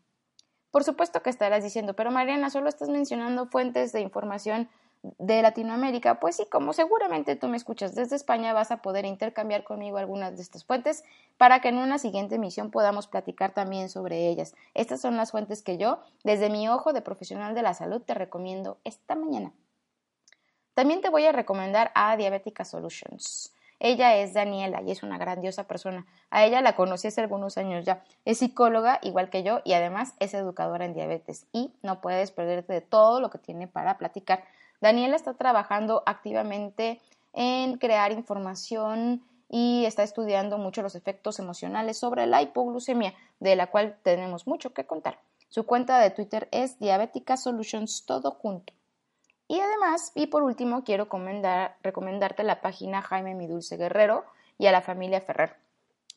Por 0.70 0.84
supuesto 0.84 1.22
que 1.22 1.30
estarás 1.30 1.64
diciendo, 1.64 1.94
pero 1.94 2.10
Mariana, 2.10 2.50
solo 2.50 2.68
estás 2.68 2.88
mencionando 2.90 3.46
fuentes 3.46 3.90
de 3.92 4.00
información 4.00 4.68
de 5.02 5.42
Latinoamérica, 5.42 6.18
pues 6.20 6.36
sí, 6.36 6.46
como 6.50 6.72
seguramente 6.72 7.36
tú 7.36 7.48
me 7.48 7.56
escuchas 7.56 7.94
desde 7.94 8.16
España, 8.16 8.52
vas 8.52 8.70
a 8.70 8.82
poder 8.82 9.04
intercambiar 9.04 9.64
conmigo 9.64 9.98
algunas 9.98 10.36
de 10.36 10.42
estas 10.42 10.64
fuentes 10.64 11.04
para 11.36 11.60
que 11.60 11.68
en 11.68 11.78
una 11.78 11.98
siguiente 11.98 12.34
emisión 12.34 12.70
podamos 12.70 13.06
platicar 13.06 13.52
también 13.52 13.88
sobre 13.88 14.28
ellas. 14.28 14.54
Estas 14.74 15.00
son 15.00 15.16
las 15.16 15.30
fuentes 15.30 15.62
que 15.62 15.78
yo, 15.78 16.00
desde 16.24 16.50
mi 16.50 16.68
ojo 16.68 16.92
de 16.92 17.02
profesional 17.02 17.54
de 17.54 17.62
la 17.62 17.74
salud, 17.74 18.02
te 18.02 18.14
recomiendo 18.14 18.78
esta 18.84 19.14
mañana. 19.14 19.52
También 20.74 21.00
te 21.00 21.10
voy 21.10 21.26
a 21.26 21.32
recomendar 21.32 21.90
a 21.94 22.16
Diabetica 22.16 22.64
Solutions. 22.64 23.52
Ella 23.80 24.16
es 24.16 24.34
Daniela 24.34 24.82
y 24.82 24.90
es 24.90 25.04
una 25.04 25.18
grandiosa 25.18 25.68
persona. 25.68 26.04
A 26.30 26.44
ella 26.44 26.60
la 26.60 26.74
conocí 26.74 27.06
hace 27.06 27.20
algunos 27.20 27.58
años 27.58 27.84
ya. 27.84 28.02
Es 28.24 28.38
psicóloga 28.38 28.98
igual 29.02 29.30
que 29.30 29.44
yo 29.44 29.60
y 29.64 29.74
además 29.74 30.14
es 30.18 30.34
educadora 30.34 30.84
en 30.84 30.94
diabetes 30.94 31.46
y 31.52 31.72
no 31.82 32.00
puedes 32.00 32.32
perderte 32.32 32.72
de 32.72 32.80
todo 32.80 33.20
lo 33.20 33.30
que 33.30 33.38
tiene 33.38 33.68
para 33.68 33.98
platicar 33.98 34.44
Daniela 34.80 35.16
está 35.16 35.34
trabajando 35.34 36.02
activamente 36.06 37.00
en 37.32 37.78
crear 37.78 38.12
información 38.12 39.22
y 39.48 39.84
está 39.86 40.02
estudiando 40.02 40.58
mucho 40.58 40.82
los 40.82 40.94
efectos 40.94 41.38
emocionales 41.38 41.98
sobre 41.98 42.26
la 42.26 42.42
hipoglucemia, 42.42 43.14
de 43.40 43.56
la 43.56 43.68
cual 43.68 43.96
tenemos 44.02 44.46
mucho 44.46 44.72
que 44.72 44.86
contar. 44.86 45.18
Su 45.48 45.64
cuenta 45.64 45.98
de 45.98 46.10
Twitter 46.10 46.48
es 46.52 46.78
Diabética 46.78 47.36
Solutions 47.36 48.04
todo 48.04 48.32
junto. 48.32 48.74
Y 49.48 49.60
además, 49.60 50.12
y 50.14 50.26
por 50.26 50.42
último, 50.42 50.84
quiero 50.84 51.08
recomendarte 51.82 52.44
la 52.44 52.60
página 52.60 53.00
Jaime 53.00 53.34
Mi 53.34 53.46
Dulce 53.46 53.78
Guerrero 53.78 54.26
y 54.58 54.66
a 54.66 54.72
la 54.72 54.82
familia 54.82 55.22
Ferrer. 55.22 55.56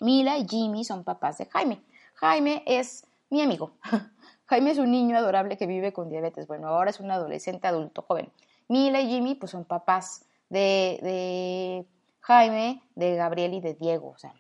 Mila 0.02 0.38
y 0.38 0.46
Jimmy 0.48 0.84
son 0.84 1.06
papás 1.06 1.38
de 1.38 1.46
Jaime. 1.46 1.82
Jaime 2.16 2.64
es 2.66 3.06
mi 3.30 3.42
amigo. 3.42 3.72
Jaime 4.48 4.72
es 4.72 4.80
un 4.80 4.92
niño 4.92 5.16
adorable 5.16 5.58
que 5.58 5.66
vive 5.66 5.94
con 5.94 6.10
diabetes. 6.10 6.46
Bueno, 6.46 6.68
ahora 6.68 6.90
es 6.90 7.00
un 7.00 7.10
adolescente 7.10 7.68
adulto 7.68 8.02
joven. 8.02 8.30
Mila 8.72 9.02
y 9.02 9.10
Jimmy 9.10 9.36
pues 9.36 9.52
son 9.52 9.66
papás 9.66 10.26
de, 10.50 10.98
de 11.04 11.86
Jaime, 12.22 12.82
de 12.96 13.16
Gabriel 13.16 13.54
y 13.54 13.60
de 13.60 13.74
Diego. 13.74 14.12
O 14.12 14.18
sea, 14.18 14.34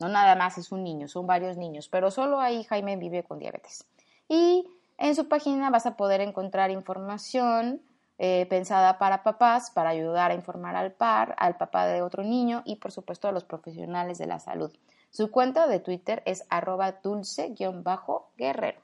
no 0.00 0.08
nada 0.08 0.34
más 0.34 0.58
es 0.58 0.72
un 0.72 0.82
niño, 0.82 1.06
son 1.06 1.28
varios 1.28 1.56
niños, 1.56 1.88
pero 1.88 2.10
solo 2.10 2.40
ahí 2.40 2.64
Jaime 2.64 2.96
vive 2.96 3.22
con 3.22 3.38
diabetes. 3.38 3.84
Y 4.28 4.66
en 4.98 5.14
su 5.14 5.28
página 5.28 5.70
vas 5.70 5.86
a 5.86 5.96
poder 5.96 6.20
encontrar 6.20 6.72
información 6.72 7.80
eh, 8.18 8.46
pensada 8.50 8.98
para 8.98 9.22
papás, 9.22 9.70
para 9.70 9.90
ayudar 9.90 10.32
a 10.32 10.34
informar 10.34 10.74
al 10.74 10.90
par, 10.90 11.36
al 11.38 11.56
papá 11.56 11.86
de 11.86 12.02
otro 12.02 12.24
niño 12.24 12.62
y 12.64 12.76
por 12.76 12.90
supuesto 12.90 13.28
a 13.28 13.32
los 13.32 13.44
profesionales 13.44 14.18
de 14.18 14.26
la 14.26 14.40
salud. 14.40 14.72
Su 15.10 15.30
cuenta 15.30 15.68
de 15.68 15.78
Twitter 15.78 16.24
es 16.26 16.44
arroba 16.50 16.98
dulce-guerrero. 17.00 18.80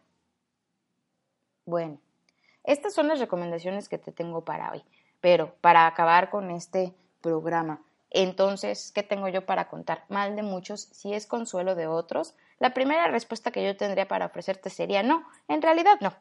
Bueno, 1.67 1.99
estas 2.65 2.95
son 2.95 3.09
las 3.09 3.21
recomendaciones 3.21 3.89
que 3.89 3.99
te 3.99 4.13
tengo 4.13 4.45
para 4.45 4.73
hoy. 4.73 4.83
Pero 5.21 5.55
para 5.61 5.87
acabar 5.87 6.31
con 6.31 6.51
este 6.51 6.95
programa, 7.21 7.81
entonces, 8.11 8.93
¿qué 8.95 9.03
tengo 9.03 9.29
yo 9.29 9.45
para 9.45 9.69
contar? 9.69 10.05
Mal 10.09 10.37
de 10.37 10.43
muchos, 10.43 10.83
si 10.93 11.13
es 11.13 11.27
consuelo 11.27 11.75
de 11.75 11.89
otros. 11.89 12.35
La 12.61 12.73
primera 12.73 13.09
respuesta 13.09 13.51
que 13.51 13.65
yo 13.65 13.77
tendría 13.77 14.07
para 14.07 14.27
ofrecerte 14.27 14.71
sería 14.71 15.03
no, 15.03 15.25
en 15.49 15.61
realidad 15.61 15.97
no. 16.01 16.15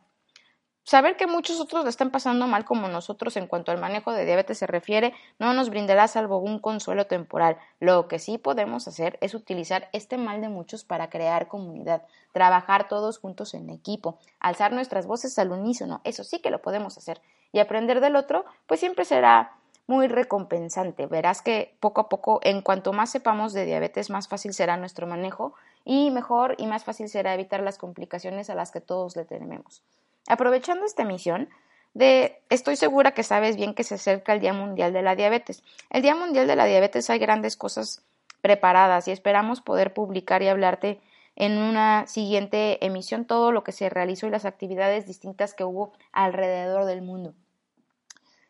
Saber 0.86 1.16
que 1.16 1.28
muchos 1.28 1.62
otros 1.62 1.86
la 1.86 1.90
están 1.90 2.12
pasando 2.12 2.46
mal 2.46 2.66
como 2.66 2.90
nosotros 2.90 3.38
en 3.38 3.48
cuanto 3.48 3.72
al 3.72 3.80
manejo 3.80 4.12
de 4.12 4.26
diabetes 4.26 4.58
se 4.58 4.68
refiere 4.68 5.14
no 5.40 5.54
nos 5.54 5.70
brindará 5.70 6.10
salvo 6.10 6.40
un 6.40 6.60
consuelo 6.60 7.08
temporal. 7.08 7.58
Lo 7.80 8.10
que 8.10 8.20
sí 8.20 8.38
podemos 8.38 8.86
hacer 8.90 9.18
es 9.22 9.34
utilizar 9.34 9.88
este 9.94 10.18
mal 10.18 10.42
de 10.42 10.50
muchos 10.50 10.84
para 10.84 11.10
crear 11.10 11.48
comunidad, 11.48 12.04
trabajar 12.34 12.90
todos 12.90 13.18
juntos 13.18 13.54
en 13.54 13.70
equipo, 13.70 14.20
alzar 14.42 14.74
nuestras 14.74 15.08
voces 15.08 15.40
al 15.40 15.54
unísono, 15.54 16.02
eso 16.04 16.26
sí 16.26 16.40
que 16.40 16.52
lo 16.52 16.62
podemos 16.62 16.98
hacer. 16.98 17.22
Y 17.54 17.60
aprender 17.60 18.02
del 18.02 18.18
otro, 18.18 18.44
pues 18.68 18.82
siempre 18.82 19.06
será 19.06 19.54
muy 19.88 20.08
recompensante. 20.08 21.08
Verás 21.08 21.42
que 21.42 21.78
poco 21.80 22.02
a 22.02 22.10
poco, 22.10 22.42
en 22.44 22.62
cuanto 22.62 22.92
más 22.92 23.10
sepamos 23.10 23.54
de 23.54 23.66
diabetes, 23.66 24.10
más 24.10 24.28
fácil 24.28 24.54
será 24.54 24.76
nuestro 24.76 25.08
manejo 25.08 25.54
y 25.86 26.12
mejor 26.12 26.56
y 26.58 26.68
más 26.68 26.84
fácil 26.84 27.08
será 27.08 27.34
evitar 27.34 27.62
las 27.62 27.78
complicaciones 27.78 28.50
a 28.50 28.56
las 28.56 28.72
que 28.72 28.82
todos 28.82 29.16
le 29.16 29.24
tememos. 29.24 29.82
Aprovechando 30.28 30.86
esta 30.86 31.04
emisión, 31.04 31.50
de, 31.94 32.42
estoy 32.50 32.76
segura 32.76 33.14
que 33.14 33.24
sabes 33.24 33.56
bien 33.56 33.74
que 33.74 33.84
se 33.84 33.96
acerca 33.96 34.34
el 34.34 34.40
Día 34.40 34.54
Mundial 34.54 34.94
de 34.94 35.02
la 35.02 35.16
Diabetes. 35.16 35.64
El 35.90 36.02
Día 36.02 36.16
Mundial 36.16 36.48
de 36.48 36.56
la 36.56 36.66
Diabetes 36.66 37.10
hay 37.10 37.20
grandes 37.20 37.56
cosas 37.56 38.04
preparadas 38.42 39.08
y 39.08 39.12
esperamos 39.12 39.62
poder 39.62 39.94
publicar 39.94 40.42
y 40.42 40.48
hablarte 40.48 41.00
en 41.36 41.58
una 41.58 42.08
siguiente 42.08 42.84
emisión 42.86 43.26
todo 43.26 43.52
lo 43.52 43.64
que 43.64 43.72
se 43.72 43.90
realizó 43.90 44.28
y 44.28 44.32
las 44.32 44.46
actividades 44.46 45.08
distintas 45.08 45.54
que 45.54 45.64
hubo 45.64 45.94
alrededor 46.12 46.86
del 46.86 47.02
mundo. 47.02 47.34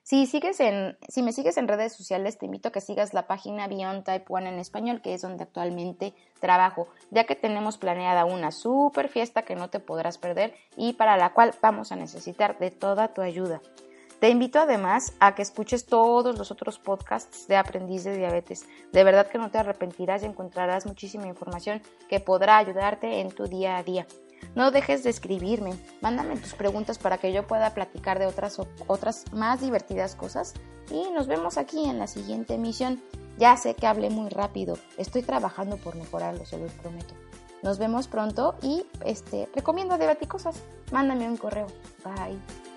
Si, 0.04 0.26
sigues 0.26 0.60
en, 0.60 0.98
si 1.08 1.24
me 1.24 1.32
sigues 1.32 1.56
en 1.56 1.70
redes 1.70 1.94
sociales, 1.94 2.38
te 2.38 2.46
invito 2.46 2.68
a 2.68 2.72
que 2.74 2.82
sigas 2.82 3.14
la 3.14 3.26
página 3.26 3.70
Beyond 3.70 4.04
Type 4.04 4.26
1 4.28 4.48
en 4.48 4.60
español, 4.60 5.02
que 5.02 5.14
es 5.14 5.22
donde 5.22 5.44
actualmente 5.44 6.14
trabajo, 6.42 6.90
ya 7.10 7.24
que 7.24 7.38
tenemos 7.38 7.78
planeada 7.78 8.26
una 8.26 8.52
super 8.52 9.08
fiesta 9.08 9.44
que 9.44 9.56
no 9.56 9.70
te 9.70 9.80
podrás 9.80 10.18
perder 10.18 10.56
y 10.76 10.92
para 10.92 11.16
la 11.16 11.32
cual 11.32 11.56
vamos 11.62 11.94
a 11.94 11.96
necesitar 11.96 12.60
de 12.60 12.70
toda 12.70 13.14
tu 13.14 13.22
ayuda. 13.22 13.62
Te 14.20 14.28
invito 14.28 14.60
además 14.60 15.14
a 15.22 15.36
que 15.36 15.42
escuches 15.42 15.86
todos 15.86 16.38
los 16.38 16.52
otros 16.52 16.80
podcasts 16.80 17.48
de 17.48 17.56
Aprendiz 17.56 18.04
de 18.04 18.18
Diabetes. 18.18 18.66
De 18.92 19.06
verdad 19.06 19.28
que 19.28 19.38
no 19.38 19.52
te 19.52 19.58
arrepentirás 19.58 20.24
y 20.24 20.26
encontrarás 20.26 20.86
muchísima 20.86 21.28
información 21.28 21.82
que 22.10 22.20
podrá 22.20 22.58
ayudarte 22.58 23.22
en 23.22 23.32
tu 23.32 23.48
día 23.48 23.78
a 23.78 23.84
día. 23.84 24.06
No 24.56 24.72
dejes 24.72 25.04
de 25.04 25.10
escribirme, 25.10 25.74
mándame 26.02 26.38
tus 26.38 26.54
preguntas 26.54 26.98
para 26.98 27.18
que 27.18 27.34
yo 27.34 27.48
pueda 27.48 27.74
platicar 27.74 28.20
de 28.20 28.26
otras, 28.26 28.60
otras 28.88 29.26
más 29.32 29.62
divertidas 29.62 30.16
cosas 30.16 30.54
y 30.92 31.10
nos 31.12 31.28
vemos 31.28 31.58
aquí 31.58 31.86
en 31.86 32.00
la 32.00 32.08
siguiente 32.08 32.56
emisión. 32.56 33.02
Ya 33.38 33.58
sé 33.58 33.74
que 33.74 33.88
hablé 33.88 34.10
muy 34.10 34.30
rápido, 34.30 34.78
estoy 34.98 35.24
trabajando 35.24 35.78
por 35.78 35.96
mejorarlo, 35.96 36.46
se 36.46 36.58
los 36.58 36.72
prometo. 36.74 37.16
Nos 37.64 37.80
vemos 37.80 38.08
pronto 38.08 38.56
y 38.62 38.86
este, 39.06 39.50
recomiendo 39.56 39.98
debatir 39.98 40.28
cosas. 40.28 40.58
Mándame 40.92 41.30
un 41.30 41.38
correo. 41.38 41.68
Bye. 42.04 42.73